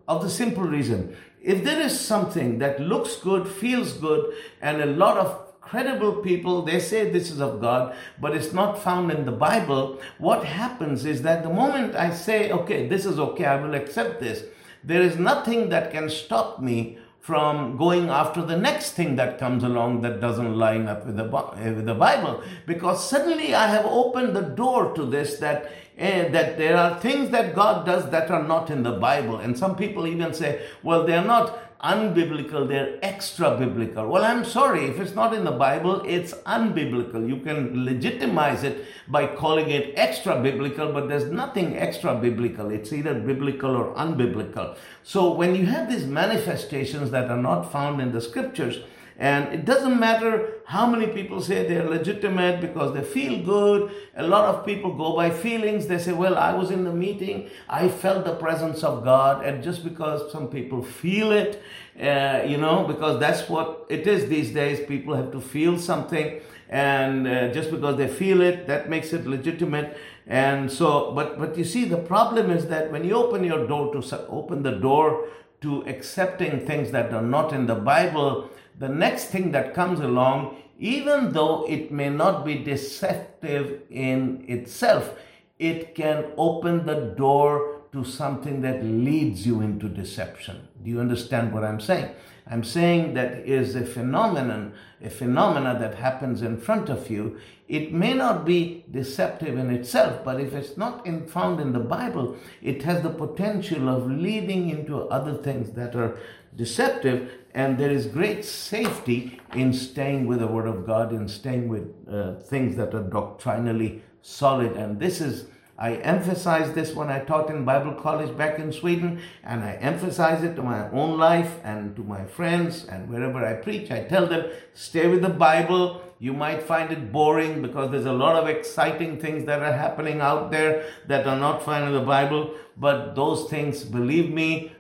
of 0.07 0.22
the 0.22 0.28
simple 0.28 0.64
reason. 0.64 1.16
If 1.40 1.64
there 1.64 1.81
is 1.81 1.98
something 1.98 2.59
that 2.59 2.78
looks 2.78 3.16
good, 3.16 3.48
feels 3.48 3.94
good, 3.94 4.35
and 4.61 4.81
a 4.83 4.87
lot 4.87 5.16
of 5.16 5.41
credible 5.62 6.16
people, 6.16 6.62
they 6.62 6.79
say 6.79 7.09
this 7.09 7.31
is 7.31 7.40
of 7.40 7.61
God, 7.61 7.94
but 8.20 8.37
it's 8.37 8.53
not 8.53 8.83
found 8.83 9.11
in 9.11 9.25
the 9.25 9.33
Bible, 9.33 10.01
what 10.18 10.44
happens 10.44 11.07
is 11.07 11.22
that 11.22 11.42
the 11.42 11.48
moment 11.48 11.94
I 11.94 12.11
say, 12.11 12.51
okay, 12.51 12.88
this 12.88 13.07
is 13.07 13.18
okay, 13.18 13.46
I 13.46 13.61
will 13.61 13.75
accept 13.75 14.20
this, 14.20 14.44
there 14.85 15.01
is 15.01 15.16
nothing 15.16 15.70
that 15.70 15.92
can 15.92 16.11
stop 16.11 16.61
me 16.61 16.98
from 17.20 17.77
going 17.77 18.09
after 18.09 18.42
the 18.42 18.57
next 18.57 18.92
thing 18.92 19.14
that 19.14 19.38
comes 19.38 19.62
along 19.62 20.03
that 20.03 20.20
doesn't 20.20 20.57
line 20.59 20.88
up 20.88 21.07
with 21.07 21.16
the, 21.16 21.25
with 21.25 21.87
the 21.87 21.94
Bible. 21.94 22.42
Because 22.66 23.09
suddenly 23.09 23.55
I 23.55 23.68
have 23.68 23.87
opened 23.87 24.35
the 24.35 24.42
door 24.42 24.92
to 24.94 25.07
this 25.07 25.37
that 25.38 25.70
uh, 25.98 26.29
that 26.31 26.57
there 26.57 26.77
are 26.77 26.98
things 27.01 27.31
that 27.31 27.55
God 27.55 27.85
does 27.85 28.11
that 28.11 28.31
are 28.31 28.42
not 28.42 28.70
in 28.70 28.83
the 28.83 28.92
Bible. 28.92 29.37
And 29.37 29.57
some 29.57 29.77
people 29.77 30.07
even 30.07 30.33
say, 30.33 30.66
well, 30.83 31.05
they're 31.07 31.25
not 31.25 31.71
unbiblical, 31.83 32.68
they're 32.68 32.99
extra 33.03 33.57
biblical. 33.57 34.07
Well, 34.07 34.25
I'm 34.25 34.45
sorry, 34.45 34.85
if 34.87 35.01
it's 35.01 35.14
not 35.14 35.35
in 35.35 35.45
the 35.45 35.51
Bible, 35.51 36.03
it's 36.07 36.33
unbiblical. 36.47 37.29
You 37.29 37.38
can 37.38 37.85
legitimize 37.85 38.62
it 38.62 38.85
by 39.09 39.27
calling 39.27 39.71
it 39.71 39.92
extra 39.97 40.40
biblical, 40.40 40.92
but 40.92 41.09
there's 41.09 41.25
nothing 41.25 41.77
extra 41.77 42.14
biblical. 42.14 42.71
It's 42.71 42.92
either 42.92 43.14
biblical 43.14 43.75
or 43.75 43.95
unbiblical. 43.95 44.77
So 45.03 45.33
when 45.33 45.55
you 45.57 45.66
have 45.66 45.90
these 45.90 46.07
manifestations 46.07 47.11
that 47.11 47.31
are 47.31 47.42
not 47.42 47.73
found 47.73 48.01
in 48.01 48.12
the 48.12 48.21
scriptures, 48.21 48.79
and 49.22 49.54
it 49.54 49.64
doesn't 49.64 50.00
matter 50.00 50.54
how 50.64 50.85
many 50.85 51.06
people 51.06 51.40
say 51.40 51.68
they're 51.68 51.88
legitimate 51.88 52.61
because 52.61 52.92
they 52.92 53.04
feel 53.04 53.40
good. 53.44 53.92
A 54.16 54.26
lot 54.26 54.52
of 54.52 54.66
people 54.66 54.96
go 54.96 55.14
by 55.14 55.30
feelings. 55.30 55.87
They 55.87 55.98
say, 55.98 56.12
Well, 56.12 56.37
I 56.37 56.52
was 56.54 56.72
in 56.72 56.82
the 56.82 56.92
meeting, 56.92 57.48
I 57.68 57.88
felt 57.88 58.24
the 58.24 58.35
presence 58.35 58.82
of 58.82 59.04
God. 59.04 59.46
And 59.46 59.62
just 59.62 59.85
because 59.85 60.32
some 60.32 60.48
people 60.48 60.82
feel 60.82 61.30
it, 61.30 61.62
uh, 62.00 62.42
you 62.44 62.56
know, 62.56 62.85
because 62.85 63.20
that's 63.20 63.48
what 63.48 63.87
it 63.88 64.08
is 64.08 64.28
these 64.28 64.50
days, 64.50 64.85
people 64.88 65.14
have 65.14 65.30
to 65.30 65.40
feel 65.40 65.78
something. 65.78 66.40
And 66.68 67.28
uh, 67.28 67.52
just 67.52 67.70
because 67.70 67.98
they 67.98 68.08
feel 68.08 68.40
it, 68.40 68.66
that 68.66 68.90
makes 68.90 69.12
it 69.12 69.24
legitimate. 69.24 69.96
And 70.26 70.68
so, 70.68 71.12
but, 71.12 71.38
but 71.38 71.56
you 71.56 71.64
see, 71.64 71.85
the 71.85 71.98
problem 71.98 72.50
is 72.50 72.66
that 72.70 72.90
when 72.90 73.04
you 73.04 73.14
open 73.14 73.44
your 73.44 73.68
door 73.68 73.92
to 73.94 74.26
open 74.26 74.64
the 74.64 74.72
door 74.72 75.28
to 75.61 75.82
accepting 75.82 76.66
things 76.66 76.90
that 76.90 77.14
are 77.14 77.22
not 77.22 77.52
in 77.52 77.66
the 77.66 77.76
Bible, 77.76 78.50
the 78.83 78.88
next 78.88 79.27
thing 79.27 79.53
that 79.53 79.75
comes 79.75 80.01
along, 80.01 80.57
even 80.81 81.33
though 81.33 81.64
it 81.68 81.92
may 81.92 82.11
not 82.11 82.45
be 82.45 82.57
deceptive 82.57 83.83
in 83.88 84.45
itself, 84.49 85.14
it 85.61 85.95
can 85.95 86.25
open 86.37 86.85
the 86.85 87.14
door 87.16 87.83
to 87.92 88.03
something 88.03 88.61
that 88.62 88.83
leads 88.83 89.47
you 89.47 89.61
into 89.61 89.88
deception. 89.88 90.66
Do 90.83 90.90
you 90.90 90.99
understand 90.99 91.53
what 91.53 91.62
I'm 91.62 91.81
saying? 91.81 92.11
I'm 92.51 92.64
saying 92.64 93.14
that 93.14 93.47
is 93.47 93.77
a 93.77 93.87
phenomenon, 93.87 94.73
a 95.01 95.11
phenomena 95.11 95.79
that 95.79 95.95
happens 95.95 96.42
in 96.42 96.57
front 96.59 96.88
of 96.88 97.09
you. 97.09 97.38
It 97.68 97.92
may 97.92 98.14
not 98.14 98.45
be 98.45 98.85
deceptive 98.90 99.57
in 99.57 99.71
itself, 99.71 100.25
but 100.25 100.40
if 100.40 100.55
it's 100.55 100.77
not 100.77 101.07
in, 101.07 101.29
found 101.29 101.61
in 101.61 101.73
the 101.73 101.79
Bible, 101.79 102.37
it 102.61 102.83
has 102.83 103.03
the 103.03 103.11
potential 103.11 103.88
of 103.88 104.11
leading 104.11 104.71
into 104.71 105.03
other 105.09 105.35
things 105.35 105.71
that 105.75 105.95
are 105.95 106.18
deceptive. 106.57 107.31
And 107.55 107.79
there 107.79 107.91
is 107.91 108.07
great 108.07 108.45
safety 108.45 109.41
in 109.55 109.73
staying 109.73 110.27
with 110.27 110.38
the 110.41 110.47
Word 110.47 110.67
of 110.67 110.87
God, 110.87 111.12
in 111.12 111.29
staying 111.29 111.69
with 111.69 111.95
uh, 112.11 112.35
things 112.37 112.77
that 112.77 112.95
are 112.95 113.03
doctrinally 113.03 114.03
solid. 114.23 114.73
And 114.73 114.99
this 114.99 115.21
is 115.21 115.47
I 115.79 115.95
emphasize 115.97 116.75
this 116.75 116.95
when 116.95 117.09
I 117.09 117.21
taught 117.21 117.51
in 117.51 117.65
Bible 117.65 117.95
college 117.95 118.37
back 118.37 118.61
in 118.61 118.73
Sweden, 118.73 119.21
and 119.43 119.65
I 119.65 119.73
emphasize 119.81 120.45
it 120.45 120.55
to 120.55 120.62
my 120.62 120.88
own 120.91 121.19
life 121.19 121.59
and 121.65 121.97
to 121.97 122.03
my 122.03 122.25
friends, 122.25 122.85
and 122.85 123.09
wherever 123.09 123.45
I 123.45 123.55
preach, 123.55 123.91
I 123.91 124.05
tell 124.05 124.27
them 124.27 124.51
stay 124.75 125.09
with 125.09 125.23
the 125.23 125.31
Bible. 125.31 126.03
You 126.21 126.35
might 126.35 126.62
find 126.62 126.93
it 126.93 127.11
boring 127.11 127.62
because 127.62 127.91
there's 127.91 128.07
a 128.07 128.12
lot 128.12 128.37
of 128.37 128.49
exciting 128.49 129.19
things 129.19 129.45
that 129.47 129.61
are 129.61 129.73
happening 129.73 130.21
out 130.21 130.53
there 130.53 130.85
that 131.09 131.27
are 131.27 131.38
not 131.38 131.65
found 131.65 131.88
in 131.88 131.95
the 131.95 132.07
Bible, 132.07 132.55
but 132.77 133.17
those 133.17 133.51
things, 133.51 133.83
believe 133.83 134.31
me, 134.31 134.71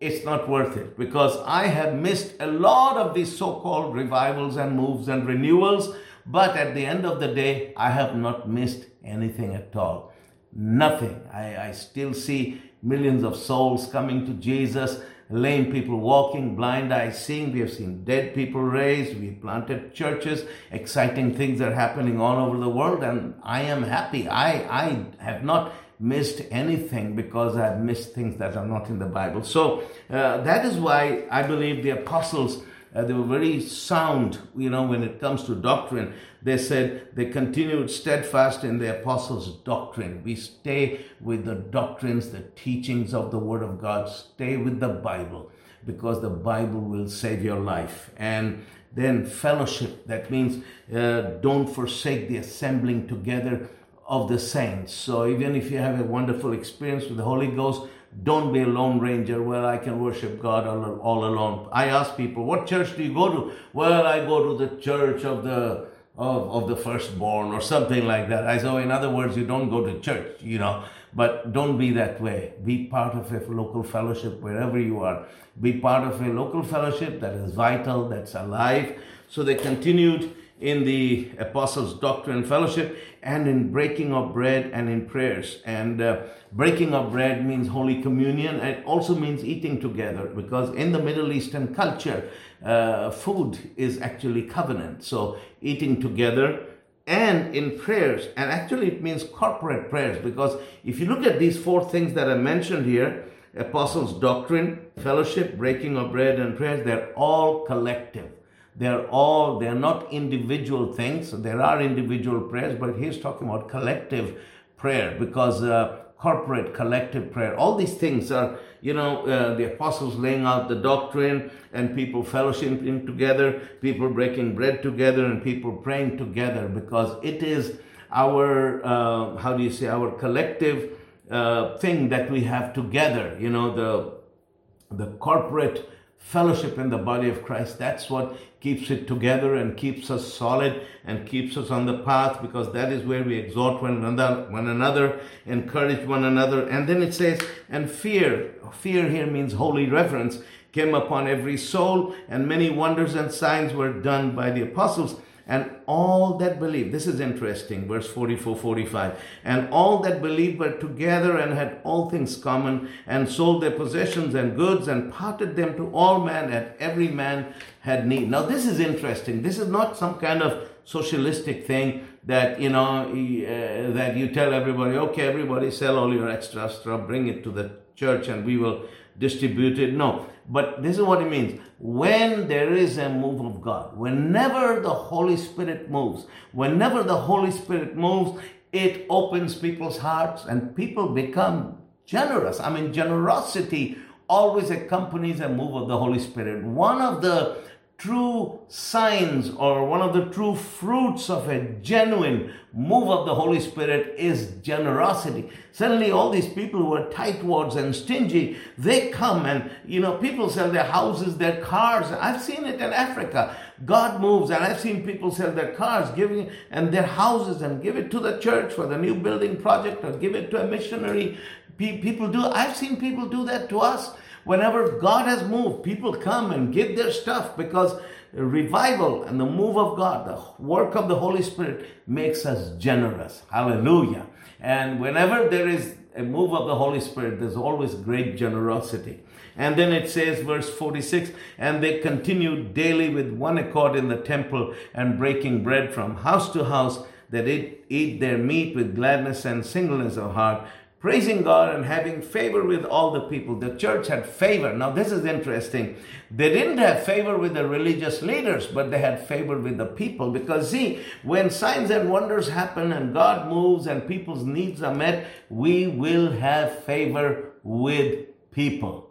it's 0.00 0.24
not 0.24 0.48
worth 0.48 0.76
it 0.76 0.96
because 0.96 1.36
I 1.44 1.66
have 1.66 1.94
missed 1.94 2.34
a 2.40 2.46
lot 2.46 2.96
of 2.96 3.14
these 3.14 3.36
so 3.36 3.60
called 3.60 3.94
revivals 3.94 4.56
and 4.56 4.76
moves 4.76 5.08
and 5.08 5.26
renewals, 5.26 5.94
but 6.24 6.56
at 6.56 6.74
the 6.74 6.86
end 6.86 7.04
of 7.04 7.20
the 7.20 7.28
day, 7.28 7.72
I 7.76 7.90
have 7.90 8.14
not 8.14 8.48
missed 8.48 8.86
anything 9.04 9.54
at 9.54 9.74
all. 9.74 10.12
Nothing. 10.52 11.20
I, 11.32 11.68
I 11.68 11.72
still 11.72 12.14
see 12.14 12.62
millions 12.82 13.24
of 13.24 13.36
souls 13.36 13.88
coming 13.88 14.24
to 14.26 14.32
Jesus, 14.34 15.00
lame 15.30 15.72
people 15.72 15.98
walking, 15.98 16.54
blind 16.54 16.92
eyes 16.92 17.24
seeing. 17.24 17.52
We 17.52 17.60
have 17.60 17.72
seen 17.72 18.04
dead 18.04 18.34
people 18.34 18.62
raised. 18.62 19.18
We 19.20 19.32
planted 19.32 19.94
churches. 19.94 20.44
Exciting 20.70 21.34
things 21.34 21.60
are 21.60 21.74
happening 21.74 22.20
all 22.20 22.46
over 22.46 22.56
the 22.56 22.68
world, 22.68 23.02
and 23.02 23.34
I 23.42 23.62
am 23.62 23.82
happy. 23.82 24.28
I, 24.28 24.52
I 24.68 25.06
have 25.18 25.42
not 25.42 25.72
missed 26.00 26.42
anything 26.50 27.16
because 27.16 27.56
I've 27.56 27.80
missed 27.80 28.14
things 28.14 28.38
that 28.38 28.56
are 28.56 28.66
not 28.66 28.88
in 28.88 28.98
the 28.98 29.06
Bible. 29.06 29.42
So 29.42 29.82
uh, 30.10 30.38
that 30.42 30.64
is 30.64 30.76
why 30.76 31.24
I 31.30 31.42
believe 31.42 31.82
the 31.82 31.90
apostles 31.90 32.62
uh, 32.94 33.04
they 33.04 33.12
were 33.12 33.24
very 33.24 33.60
sound, 33.60 34.38
you 34.56 34.70
know, 34.70 34.82
when 34.82 35.02
it 35.02 35.20
comes 35.20 35.44
to 35.44 35.54
doctrine. 35.54 36.14
They 36.42 36.56
said 36.56 37.08
they 37.14 37.26
continued 37.26 37.90
steadfast 37.90 38.64
in 38.64 38.78
the 38.78 38.98
apostles' 38.98 39.58
doctrine. 39.58 40.22
We 40.24 40.36
stay 40.36 41.04
with 41.20 41.44
the 41.44 41.54
doctrines, 41.54 42.30
the 42.30 42.40
teachings 42.40 43.12
of 43.12 43.30
the 43.30 43.38
Word 43.38 43.62
of 43.62 43.80
God. 43.80 44.08
Stay 44.08 44.56
with 44.56 44.80
the 44.80 44.88
Bible 44.88 45.50
because 45.84 46.22
the 46.22 46.30
Bible 46.30 46.80
will 46.80 47.08
save 47.08 47.44
your 47.44 47.60
life. 47.60 48.10
And 48.16 48.64
then 48.94 49.26
fellowship, 49.26 50.06
that 50.06 50.30
means 50.30 50.64
uh, 50.92 51.20
don't 51.42 51.68
forsake 51.68 52.28
the 52.28 52.38
assembling 52.38 53.06
together 53.06 53.68
of 54.08 54.28
the 54.28 54.38
saints. 54.38 54.94
So 54.94 55.26
even 55.28 55.54
if 55.54 55.70
you 55.70 55.78
have 55.78 56.00
a 56.00 56.02
wonderful 56.02 56.52
experience 56.52 57.04
with 57.04 57.18
the 57.18 57.24
Holy 57.24 57.48
Ghost, 57.48 57.82
don't 58.22 58.52
be 58.52 58.62
a 58.62 58.66
lone 58.66 58.98
ranger. 58.98 59.42
Well, 59.42 59.66
I 59.66 59.76
can 59.76 60.00
worship 60.02 60.40
God 60.40 60.66
all, 60.66 60.98
all 61.00 61.24
alone. 61.26 61.68
I 61.70 61.86
ask 61.86 62.16
people, 62.16 62.44
what 62.44 62.66
church 62.66 62.96
do 62.96 63.02
you 63.04 63.12
go 63.12 63.30
to? 63.30 63.52
Well, 63.74 64.06
I 64.06 64.24
go 64.24 64.48
to 64.48 64.66
the 64.66 64.80
church 64.80 65.24
of 65.24 65.44
the 65.44 65.88
of, 66.16 66.50
of 66.50 66.68
the 66.68 66.74
firstborn 66.74 67.52
or 67.52 67.60
something 67.60 68.04
like 68.04 68.28
that. 68.28 68.44
I 68.44 68.58
say, 68.58 68.66
oh, 68.66 68.78
in 68.78 68.90
other 68.90 69.08
words, 69.08 69.36
you 69.36 69.46
don't 69.46 69.70
go 69.70 69.84
to 69.86 70.00
church, 70.00 70.42
you 70.42 70.58
know, 70.58 70.82
but 71.14 71.52
don't 71.52 71.78
be 71.78 71.92
that 71.92 72.20
way. 72.20 72.54
Be 72.64 72.86
part 72.86 73.14
of 73.14 73.32
a 73.32 73.38
local 73.52 73.84
fellowship 73.84 74.40
wherever 74.40 74.80
you 74.80 75.00
are. 75.00 75.26
Be 75.60 75.74
part 75.74 76.02
of 76.02 76.20
a 76.20 76.26
local 76.26 76.64
fellowship 76.64 77.20
that 77.20 77.34
is 77.34 77.52
vital, 77.54 78.08
that's 78.08 78.34
alive. 78.34 79.00
So 79.28 79.44
they 79.44 79.54
continued 79.54 80.34
in 80.60 80.84
the 80.84 81.30
apostles' 81.38 81.94
doctrine 82.00 82.38
and 82.38 82.46
fellowship 82.46 82.98
and 83.22 83.48
in 83.48 83.70
breaking 83.70 84.12
of 84.12 84.32
bread 84.32 84.70
and 84.72 84.88
in 84.88 85.06
prayers. 85.06 85.60
And 85.64 86.00
uh, 86.00 86.22
breaking 86.52 86.94
of 86.94 87.12
bread 87.12 87.46
means 87.46 87.68
Holy 87.68 88.02
Communion. 88.02 88.56
It 88.56 88.84
also 88.84 89.14
means 89.14 89.44
eating 89.44 89.80
together 89.80 90.26
because 90.26 90.74
in 90.74 90.92
the 90.92 90.98
Middle 90.98 91.32
Eastern 91.32 91.74
culture, 91.74 92.28
uh, 92.64 93.10
food 93.10 93.70
is 93.76 94.00
actually 94.00 94.42
covenant. 94.42 95.04
So 95.04 95.38
eating 95.60 96.00
together 96.00 96.66
and 97.06 97.56
in 97.56 97.78
prayers. 97.78 98.28
And 98.36 98.50
actually, 98.50 98.88
it 98.88 99.02
means 99.02 99.24
corporate 99.24 99.88
prayers 99.90 100.22
because 100.22 100.60
if 100.84 101.00
you 101.00 101.06
look 101.06 101.24
at 101.24 101.38
these 101.38 101.58
four 101.58 101.88
things 101.88 102.14
that 102.14 102.30
I 102.30 102.34
mentioned 102.34 102.84
here, 102.86 103.24
apostles' 103.56 104.20
doctrine, 104.20 104.78
fellowship, 104.98 105.56
breaking 105.56 105.96
of 105.96 106.12
bread, 106.12 106.38
and 106.38 106.56
prayers, 106.56 106.84
they're 106.84 107.12
all 107.14 107.64
collective. 107.64 108.30
They're 108.78 109.08
all, 109.08 109.58
they're 109.58 109.74
not 109.74 110.12
individual 110.12 110.92
things. 110.92 111.32
There 111.32 111.60
are 111.60 111.82
individual 111.82 112.40
prayers, 112.42 112.78
but 112.78 112.96
he's 112.96 113.18
talking 113.18 113.48
about 113.48 113.68
collective 113.68 114.40
prayer 114.76 115.16
because 115.18 115.62
uh, 115.62 116.04
corporate, 116.16 116.74
collective 116.74 117.32
prayer, 117.32 117.56
all 117.56 117.74
these 117.74 117.94
things 117.94 118.30
are, 118.30 118.58
you 118.80 118.94
know, 118.94 119.26
uh, 119.26 119.54
the 119.54 119.72
apostles 119.72 120.14
laying 120.14 120.44
out 120.44 120.68
the 120.68 120.76
doctrine 120.76 121.50
and 121.72 121.96
people 121.96 122.22
fellowshipping 122.22 123.04
together, 123.04 123.60
people 123.80 124.08
breaking 124.08 124.54
bread 124.54 124.80
together, 124.80 125.24
and 125.24 125.42
people 125.42 125.72
praying 125.72 126.16
together 126.16 126.68
because 126.68 127.16
it 127.24 127.42
is 127.42 127.78
our, 128.12 128.80
uh, 128.84 129.36
how 129.38 129.56
do 129.56 129.62
you 129.62 129.70
say, 129.70 129.88
our 129.88 130.12
collective 130.12 130.96
uh, 131.30 131.76
thing 131.78 132.08
that 132.08 132.30
we 132.30 132.42
have 132.44 132.72
together, 132.72 133.36
you 133.40 133.50
know, 133.50 133.74
the, 133.74 135.04
the 135.04 135.10
corporate 135.18 135.88
fellowship 136.18 136.78
in 136.78 136.90
the 136.90 136.98
body 136.98 137.28
of 137.28 137.42
Christ. 137.42 137.78
That's 137.78 138.10
what 138.10 138.36
keeps 138.60 138.90
it 138.90 139.06
together 139.06 139.54
and 139.54 139.76
keeps 139.76 140.10
us 140.10 140.32
solid 140.32 140.82
and 141.04 141.26
keeps 141.26 141.56
us 141.56 141.70
on 141.70 141.86
the 141.86 141.98
path 141.98 142.42
because 142.42 142.72
that 142.72 142.92
is 142.92 143.04
where 143.04 143.22
we 143.22 143.38
exhort 143.38 143.80
one 143.80 144.04
another, 144.04 144.50
one 144.50 144.68
another, 144.68 145.20
encourage 145.46 146.06
one 146.06 146.24
another. 146.24 146.68
And 146.68 146.88
then 146.88 147.02
it 147.02 147.14
says, 147.14 147.40
and 147.68 147.90
fear, 147.90 148.54
fear 148.72 149.08
here 149.08 149.26
means 149.26 149.54
holy 149.54 149.86
reverence, 149.86 150.42
came 150.72 150.94
upon 150.94 151.26
every 151.26 151.56
soul, 151.56 152.14
and 152.28 152.46
many 152.46 152.68
wonders 152.68 153.14
and 153.14 153.32
signs 153.32 153.72
were 153.72 153.92
done 153.92 154.34
by 154.34 154.50
the 154.50 154.62
apostles. 154.62 155.20
And 155.48 155.70
all 155.86 156.34
that 156.34 156.60
believed, 156.60 156.92
this 156.92 157.06
is 157.06 157.20
interesting, 157.20 157.88
verse 157.88 158.06
44 158.06 158.54
45. 158.54 159.18
And 159.44 159.68
all 159.70 160.00
that 160.00 160.20
believed 160.20 160.58
were 160.58 160.72
together 160.72 161.38
and 161.38 161.54
had 161.54 161.80
all 161.84 162.10
things 162.10 162.36
common, 162.36 162.90
and 163.06 163.28
sold 163.28 163.62
their 163.62 163.70
possessions 163.70 164.34
and 164.34 164.56
goods, 164.56 164.88
and 164.88 165.10
parted 165.10 165.56
them 165.56 165.74
to 165.76 165.90
all 165.94 166.22
men, 166.22 166.52
and 166.52 166.68
every 166.78 167.08
man 167.08 167.54
had 167.80 168.06
need. 168.06 168.28
Now, 168.28 168.42
this 168.42 168.66
is 168.66 168.78
interesting. 168.78 169.40
This 169.40 169.58
is 169.58 169.68
not 169.68 169.96
some 169.96 170.18
kind 170.18 170.42
of 170.42 170.68
socialistic 170.84 171.66
thing 171.66 172.06
that 172.24 172.60
you 172.60 172.68
know 172.68 173.02
uh, 173.02 173.92
that 173.92 174.16
you 174.16 174.28
tell 174.28 174.54
everybody 174.54 174.96
okay 174.96 175.26
everybody 175.26 175.70
sell 175.70 175.98
all 175.98 176.12
your 176.14 176.30
extra 176.30 176.68
stuff 176.70 177.06
bring 177.06 177.26
it 177.28 177.44
to 177.44 177.50
the 177.50 177.70
church 177.94 178.28
and 178.28 178.44
we 178.44 178.56
will 178.56 178.86
distribute 179.18 179.78
it 179.78 179.92
no 179.92 180.26
but 180.48 180.82
this 180.82 180.96
is 180.96 181.02
what 181.02 181.22
it 181.22 181.30
means. 181.30 181.60
When 181.78 182.48
there 182.48 182.72
is 182.72 182.98
a 182.98 183.08
move 183.08 183.40
of 183.40 183.60
god 183.60 183.96
whenever 183.96 184.80
the 184.80 184.88
holy 184.88 185.36
spirit 185.36 185.90
moves 185.90 186.26
whenever 186.52 187.02
the 187.02 187.16
holy 187.16 187.50
spirit 187.50 187.96
moves 187.96 188.40
it 188.72 189.06
opens 189.08 189.54
people's 189.54 189.98
hearts 189.98 190.44
and 190.44 190.74
people 190.74 191.08
become 191.08 191.78
generous. 192.04 192.60
I 192.60 192.70
mean 192.70 192.92
generosity 192.92 193.98
always 194.28 194.70
accompanies 194.70 195.40
a 195.40 195.48
move 195.48 195.74
of 195.74 195.88
the 195.88 195.96
holy 195.96 196.18
spirit. 196.18 196.64
One 196.64 197.00
of 197.00 197.22
the 197.22 197.58
true 197.98 198.60
signs 198.68 199.50
or 199.50 199.84
one 199.84 200.00
of 200.00 200.14
the 200.14 200.26
true 200.26 200.54
fruits 200.54 201.28
of 201.28 201.48
a 201.48 201.60
genuine 201.82 202.52
move 202.72 203.08
of 203.08 203.26
the 203.26 203.34
Holy 203.34 203.58
Spirit 203.58 204.14
is 204.16 204.52
generosity. 204.62 205.50
Suddenly, 205.72 206.12
all 206.12 206.30
these 206.30 206.48
people 206.48 206.78
who 206.78 206.94
are 206.94 207.10
tightwads 207.10 207.74
and 207.74 207.94
stingy, 207.94 208.56
they 208.76 209.08
come 209.08 209.46
and, 209.46 209.68
you 209.84 209.98
know, 209.98 210.16
people 210.16 210.48
sell 210.48 210.70
their 210.70 210.84
houses, 210.84 211.38
their 211.38 211.60
cars. 211.60 212.06
I've 212.12 212.40
seen 212.40 212.64
it 212.66 212.76
in 212.76 212.92
Africa. 212.92 213.56
God 213.84 214.20
moves, 214.20 214.50
and 214.50 214.62
I've 214.62 214.78
seen 214.78 215.04
people 215.04 215.32
sell 215.32 215.50
their 215.50 215.74
cars, 215.74 216.08
giving 216.14 216.50
and 216.70 216.92
their 216.92 217.02
houses, 217.02 217.62
and 217.62 217.82
give 217.82 217.96
it 217.96 218.12
to 218.12 218.20
the 218.20 218.38
church 218.38 218.72
for 218.72 218.86
the 218.86 218.96
new 218.96 219.16
building 219.16 219.56
project, 219.56 220.04
or 220.04 220.12
give 220.12 220.36
it 220.36 220.52
to 220.52 220.62
a 220.62 220.66
missionary. 220.68 221.36
People 221.76 222.28
do. 222.28 222.44
I've 222.44 222.76
seen 222.76 222.96
people 222.96 223.28
do 223.28 223.44
that 223.46 223.68
to 223.70 223.80
us 223.80 224.12
Whenever 224.44 224.98
God 224.98 225.26
has 225.26 225.46
moved, 225.48 225.82
people 225.82 226.14
come 226.14 226.50
and 226.52 226.72
give 226.72 226.96
their 226.96 227.12
stuff 227.12 227.56
because 227.56 228.00
revival 228.32 229.24
and 229.24 229.40
the 229.40 229.46
move 229.46 229.76
of 229.76 229.96
God, 229.96 230.26
the 230.26 230.62
work 230.62 230.94
of 230.94 231.08
the 231.08 231.16
Holy 231.16 231.42
Spirit 231.42 231.86
makes 232.06 232.44
us 232.44 232.76
generous. 232.78 233.42
Hallelujah. 233.50 234.26
And 234.60 235.00
whenever 235.00 235.48
there 235.48 235.68
is 235.68 235.94
a 236.14 236.22
move 236.22 236.52
of 236.52 236.66
the 236.66 236.74
Holy 236.74 237.00
Spirit, 237.00 237.40
there's 237.40 237.56
always 237.56 237.94
great 237.94 238.36
generosity. 238.36 239.20
And 239.56 239.76
then 239.76 239.92
it 239.92 240.08
says, 240.08 240.44
verse 240.44 240.70
46, 240.70 241.30
and 241.58 241.82
they 241.82 241.98
continued 241.98 242.74
daily 242.74 243.08
with 243.08 243.32
one 243.32 243.58
accord 243.58 243.96
in 243.96 244.08
the 244.08 244.16
temple 244.16 244.74
and 244.94 245.18
breaking 245.18 245.64
bread 245.64 245.92
from 245.92 246.18
house 246.18 246.52
to 246.52 246.64
house, 246.64 247.00
that 247.30 247.46
it 247.48 247.84
eat 247.88 248.20
their 248.20 248.38
meat 248.38 248.74
with 248.74 248.94
gladness 248.94 249.44
and 249.44 249.66
singleness 249.66 250.16
of 250.16 250.34
heart, 250.34 250.66
praising 251.00 251.42
God 251.42 251.74
and 251.74 251.84
having 251.84 252.22
favor 252.22 252.64
with 252.64 252.84
all 252.84 253.12
the 253.12 253.20
people. 253.20 253.58
The 253.58 253.76
church 253.76 254.08
had 254.08 254.26
favor. 254.26 254.72
Now, 254.72 254.90
this 254.90 255.12
is 255.12 255.24
interesting. 255.24 255.96
They 256.30 256.52
didn't 256.52 256.78
have 256.78 257.04
favor 257.04 257.38
with 257.38 257.54
the 257.54 257.68
religious 257.68 258.20
leaders, 258.20 258.66
but 258.66 258.90
they 258.90 258.98
had 258.98 259.26
favor 259.26 259.58
with 259.58 259.78
the 259.78 259.86
people. 259.86 260.32
Because, 260.32 260.70
see, 260.70 261.00
when 261.22 261.50
signs 261.50 261.90
and 261.90 262.10
wonders 262.10 262.48
happen 262.48 262.92
and 262.92 263.14
God 263.14 263.48
moves 263.48 263.86
and 263.86 264.08
people's 264.08 264.44
needs 264.44 264.82
are 264.82 264.94
met, 264.94 265.28
we 265.48 265.86
will 265.86 266.32
have 266.32 266.84
favor 266.84 267.52
with 267.62 268.26
people. 268.50 269.08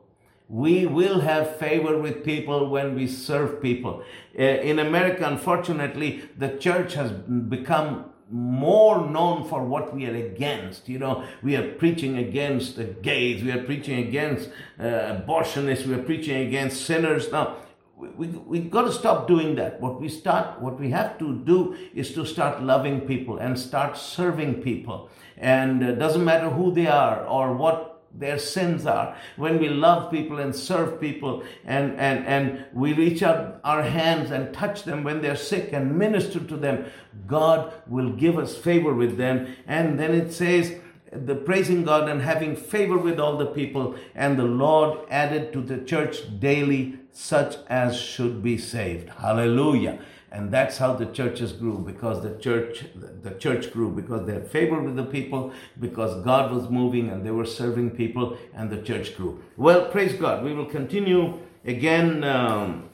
We 0.49 0.85
will 0.85 1.21
have 1.21 1.57
favor 1.57 1.97
with 1.97 2.23
people 2.23 2.69
when 2.69 2.95
we 2.95 3.07
serve 3.07 3.61
people. 3.61 4.03
Uh, 4.37 4.43
in 4.43 4.79
America, 4.79 5.25
unfortunately, 5.25 6.23
the 6.37 6.57
church 6.57 6.93
has 6.93 7.11
become 7.11 8.11
more 8.29 9.09
known 9.09 9.47
for 9.47 9.63
what 9.63 9.93
we 9.93 10.05
are 10.05 10.15
against. 10.15 10.89
You 10.89 10.99
know, 10.99 11.23
we 11.41 11.55
are 11.55 11.73
preaching 11.73 12.17
against 12.17 12.75
the 12.75 12.83
gays, 12.83 13.43
we 13.43 13.51
are 13.51 13.63
preaching 13.63 14.07
against 14.07 14.49
uh, 14.79 14.83
abortionists, 14.83 15.85
we 15.85 15.93
are 15.93 16.03
preaching 16.03 16.47
against 16.47 16.85
sinners. 16.85 17.31
Now, 17.31 17.57
we, 17.95 18.27
we 18.27 18.59
got 18.59 18.83
to 18.83 18.91
stop 18.91 19.27
doing 19.27 19.55
that. 19.55 19.81
What 19.81 19.99
we 19.99 20.09
start, 20.09 20.61
what 20.61 20.79
we 20.79 20.91
have 20.91 21.17
to 21.19 21.33
do 21.33 21.75
is 21.95 22.13
to 22.13 22.25
start 22.25 22.61
loving 22.61 23.01
people 23.01 23.37
and 23.37 23.57
start 23.57 23.97
serving 23.97 24.61
people. 24.61 25.09
And 25.37 25.83
uh, 25.83 25.91
doesn't 25.93 26.23
matter 26.23 26.49
who 26.49 26.71
they 26.71 26.87
are 26.87 27.25
or 27.25 27.53
what 27.53 27.96
their 28.13 28.39
sins 28.39 28.85
are. 28.85 29.15
When 29.35 29.59
we 29.59 29.69
love 29.69 30.11
people 30.11 30.39
and 30.39 30.55
serve 30.55 30.99
people 30.99 31.43
and, 31.65 31.91
and, 31.99 32.25
and 32.25 32.65
we 32.73 32.93
reach 32.93 33.21
out 33.23 33.59
our 33.63 33.83
hands 33.83 34.31
and 34.31 34.53
touch 34.53 34.83
them 34.83 35.03
when 35.03 35.21
they're 35.21 35.35
sick 35.35 35.73
and 35.73 35.97
minister 35.97 36.39
to 36.39 36.57
them, 36.57 36.85
God 37.27 37.73
will 37.87 38.11
give 38.11 38.37
us 38.37 38.57
favor 38.57 38.93
with 38.93 39.17
them. 39.17 39.55
And 39.67 39.99
then 39.99 40.13
it 40.13 40.33
says, 40.33 40.75
the 41.11 41.35
praising 41.35 41.83
God 41.83 42.09
and 42.09 42.21
having 42.21 42.55
favor 42.55 42.97
with 42.97 43.19
all 43.19 43.37
the 43.37 43.45
people, 43.45 43.95
and 44.13 44.37
the 44.37 44.43
Lord 44.43 44.99
added 45.09 45.53
to 45.53 45.61
the 45.61 45.77
church 45.77 46.39
daily 46.39 46.99
such 47.13 47.55
as 47.67 47.97
should 47.97 48.43
be 48.43 48.57
saved. 48.57 49.09
Hallelujah 49.09 49.99
and 50.37 50.51
that's 50.51 50.77
how 50.77 50.93
the 50.93 51.07
churches 51.07 51.51
grew 51.51 51.79
because 51.79 52.21
the 52.21 52.37
church 52.37 52.85
the 53.23 53.31
church 53.45 53.71
grew 53.73 53.89
because 53.89 54.27
they 54.27 54.33
had 54.33 54.47
favor 54.47 54.79
with 54.79 54.95
the 54.95 55.05
people 55.17 55.51
because 55.79 56.23
god 56.23 56.51
was 56.55 56.69
moving 56.69 57.09
and 57.09 57.25
they 57.25 57.31
were 57.31 57.49
serving 57.61 57.89
people 57.89 58.37
and 58.53 58.69
the 58.69 58.81
church 58.89 59.17
grew. 59.17 59.41
Well 59.57 59.89
praise 59.89 60.13
god. 60.13 60.43
We 60.43 60.53
will 60.53 60.67
continue 60.67 61.39
again 61.65 62.23
um, 62.23 62.89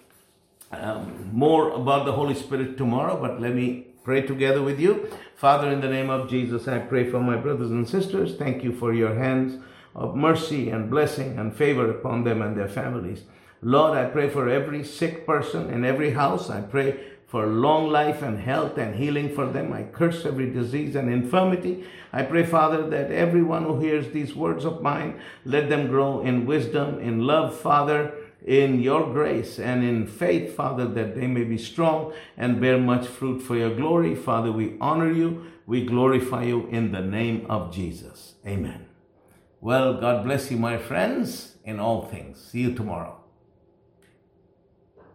um, 0.72 1.30
more 1.34 1.72
about 1.72 2.06
the 2.06 2.14
holy 2.14 2.34
spirit 2.34 2.78
tomorrow 2.78 3.20
but 3.20 3.42
let 3.42 3.54
me 3.54 3.88
pray 4.06 4.22
together 4.22 4.62
with 4.62 4.80
you. 4.80 4.94
Father 5.36 5.70
in 5.70 5.82
the 5.82 5.90
name 5.90 6.10
of 6.10 6.30
jesus 6.30 6.70
i 6.70 6.80
pray 6.80 7.04
for 7.12 7.20
my 7.20 7.36
brothers 7.36 7.72
and 7.72 7.88
sisters. 7.90 8.38
Thank 8.38 8.64
you 8.64 8.72
for 8.72 8.94
your 8.94 9.16
hands 9.16 9.62
of 9.96 10.16
mercy 10.16 10.70
and 10.70 10.90
blessing 10.90 11.38
and 11.38 11.54
favor 11.54 11.92
upon 11.92 12.24
them 12.24 12.42
and 12.42 12.56
their 12.56 12.70
families. 12.70 13.24
Lord 13.62 13.98
i 13.98 14.06
pray 14.06 14.30
for 14.30 14.48
every 14.48 14.84
sick 14.84 15.26
person 15.26 15.70
in 15.70 15.84
every 15.84 16.12
house. 16.12 16.50
I 16.50 16.62
pray 16.62 16.90
for 17.34 17.48
long 17.48 17.90
life 17.90 18.22
and 18.22 18.40
health 18.40 18.78
and 18.78 18.94
healing 18.94 19.34
for 19.34 19.48
them. 19.48 19.74
I 19.74 19.86
curse 19.86 20.24
every 20.24 20.52
disease 20.52 20.96
and 20.96 21.12
infirmity. 21.12 21.84
I 22.12 22.22
pray, 22.22 22.46
Father, 22.46 22.88
that 22.92 23.10
everyone 23.10 23.64
who 23.64 23.80
hears 23.80 24.12
these 24.12 24.36
words 24.36 24.66
of 24.66 24.84
mine, 24.84 25.20
let 25.44 25.68
them 25.68 25.88
grow 25.88 26.22
in 26.22 26.46
wisdom, 26.46 27.00
in 27.00 27.26
love, 27.26 27.58
Father, 27.58 28.14
in 28.46 28.84
your 28.84 29.12
grace 29.12 29.58
and 29.58 29.84
in 29.84 30.06
faith, 30.06 30.56
Father, 30.56 30.86
that 30.86 31.16
they 31.16 31.26
may 31.26 31.44
be 31.44 31.58
strong 31.58 32.14
and 32.38 32.62
bear 32.62 32.78
much 32.78 33.08
fruit 33.08 33.42
for 33.42 33.56
your 33.56 33.74
glory. 33.76 34.14
Father, 34.14 34.52
we 34.52 34.78
honor 34.80 35.12
you. 35.12 35.44
We 35.66 35.88
glorify 35.88 36.44
you 36.44 36.68
in 36.68 36.92
the 36.92 37.02
name 37.02 37.48
of 37.50 37.74
Jesus. 37.74 38.36
Amen. 38.46 38.86
Well, 39.60 40.00
God 40.00 40.24
bless 40.24 40.52
you, 40.52 40.58
my 40.58 40.78
friends, 40.78 41.58
in 41.64 41.80
all 41.80 42.04
things. 42.04 42.40
See 42.40 42.60
you 42.60 42.76
tomorrow. 42.76 43.23